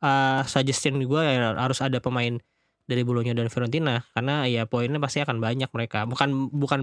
eh, 0.00 0.40
suggestion 0.48 0.96
gua 1.04 1.20
ya 1.28 1.52
harus 1.52 1.84
ada 1.84 2.00
pemain 2.00 2.40
dari 2.84 3.02
Bolonya 3.06 3.32
dan 3.32 3.48
Fiorentina 3.48 4.04
karena 4.12 4.44
ya 4.48 4.68
poinnya 4.68 5.00
pasti 5.00 5.20
akan 5.24 5.38
banyak 5.40 5.70
mereka. 5.72 6.04
Bukan 6.08 6.52
bukan 6.52 6.80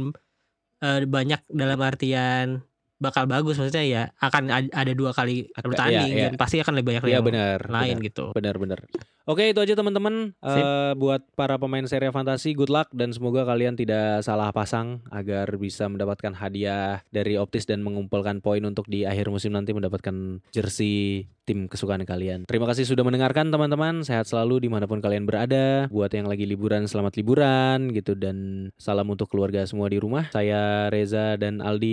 eh, 0.83 1.05
banyak 1.05 1.41
dalam 1.51 1.79
artian 1.81 2.65
bakal 3.01 3.25
bagus 3.25 3.57
maksudnya 3.57 3.81
ya 3.83 4.03
akan 4.21 4.43
ad- 4.53 4.71
ada 4.71 4.91
dua 4.93 5.11
kali 5.11 5.49
bertanding 5.57 6.13
iya, 6.13 6.17
iya. 6.17 6.25
dan 6.29 6.37
pasti 6.37 6.61
akan 6.61 6.77
lebih 6.77 7.01
banyak 7.01 7.03
Iya 7.09 7.17
yang 7.17 7.25
benar. 7.25 7.59
lain 7.65 7.97
benar. 7.97 8.07
gitu. 8.07 8.25
Benar 8.37 8.55
benar. 8.61 8.79
Oke, 9.29 9.53
itu 9.53 9.61
aja 9.61 9.77
teman-teman. 9.77 10.33
Eh, 10.41 10.91
buat 10.97 11.21
para 11.37 11.57
pemain 11.61 11.85
seri 11.85 12.09
fantasi, 12.09 12.57
good 12.57 12.73
luck 12.73 12.89
dan 12.89 13.13
semoga 13.13 13.45
kalian 13.45 13.77
tidak 13.77 14.25
salah 14.25 14.49
pasang 14.49 15.01
agar 15.13 15.45
bisa 15.61 15.85
mendapatkan 15.85 16.33
hadiah 16.33 17.05
dari 17.13 17.37
Optis 17.37 17.69
dan 17.69 17.85
mengumpulkan 17.85 18.41
poin 18.41 18.61
untuk 18.65 18.89
di 18.89 19.05
akhir 19.05 19.29
musim 19.29 19.53
nanti 19.53 19.77
mendapatkan 19.77 20.41
jersey 20.49 21.29
tim 21.45 21.65
kesukaan 21.69 22.05
kalian. 22.05 22.45
Terima 22.45 22.69
kasih 22.69 22.85
sudah 22.85 23.01
mendengarkan 23.01 23.49
teman-teman. 23.49 24.05
Sehat 24.05 24.29
selalu 24.29 24.65
di 24.65 24.69
mana 24.69 24.85
pun 24.85 25.01
kalian 25.01 25.25
berada. 25.25 25.89
Buat 25.89 26.13
yang 26.13 26.29
lagi 26.29 26.45
liburan, 26.45 26.85
selamat 26.85 27.17
liburan 27.17 27.93
gitu 27.93 28.13
dan 28.13 28.69
salam 28.77 29.09
untuk 29.09 29.29
keluarga 29.29 29.65
semua 29.65 29.89
di 29.89 29.97
rumah. 30.01 30.29
Saya 30.33 30.89
Reza 30.93 31.37
dan 31.41 31.61
Aldi 31.61 31.89